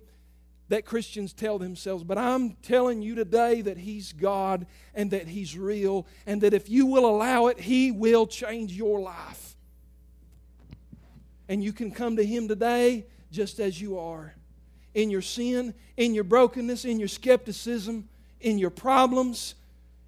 that 0.70 0.86
Christians 0.86 1.34
tell 1.34 1.58
themselves. 1.58 2.04
But 2.04 2.18
I'm 2.18 2.52
telling 2.62 3.02
you 3.02 3.16
today 3.16 3.62
that 3.62 3.78
He's 3.78 4.14
God 4.14 4.68
and 4.94 5.12
that 5.12 5.28
He's 5.28 5.58
real, 5.58 6.06
and 6.26 6.42
that 6.42 6.54
if 6.54 6.70
you 6.70 6.86
will 6.86 7.06
allow 7.06 7.48
it, 7.48 7.60
He 7.60 7.92
will 7.92 8.28
change 8.28 8.74
your 8.74 9.00
life. 9.00 9.56
And 11.50 11.64
you 11.64 11.72
can 11.72 11.92
come 11.92 12.18
to 12.18 12.26
Him 12.26 12.48
today 12.48 13.06
just 13.32 13.60
as 13.60 13.80
you 13.80 13.98
are 14.00 14.34
in 14.94 15.10
your 15.10 15.22
sin, 15.22 15.74
in 15.96 16.14
your 16.14 16.24
brokenness, 16.24 16.84
in 16.84 17.00
your 17.00 17.08
skepticism, 17.08 18.10
in 18.42 18.58
your 18.58 18.70
problems. 18.70 19.56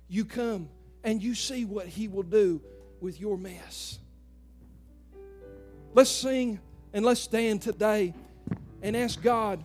You 0.07 0.25
come 0.25 0.69
and 1.03 1.21
you 1.21 1.35
see 1.35 1.63
what 1.63 1.87
He 1.87 2.07
will 2.07 2.23
do 2.23 2.61
with 2.99 3.19
your 3.19 3.37
mess. 3.37 3.99
Let's 5.93 6.11
sing 6.11 6.59
and 6.93 7.05
let's 7.05 7.21
stand 7.21 7.61
today 7.61 8.13
and 8.81 8.95
ask 8.95 9.21
God 9.21 9.63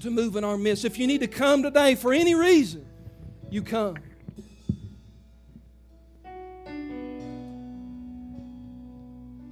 to 0.00 0.10
move 0.10 0.36
in 0.36 0.44
our 0.44 0.58
midst. 0.58 0.84
If 0.84 0.98
you 0.98 1.06
need 1.06 1.20
to 1.20 1.28
come 1.28 1.62
today 1.62 1.94
for 1.94 2.12
any 2.12 2.34
reason, 2.34 2.86
you 3.50 3.62
come. 3.62 3.96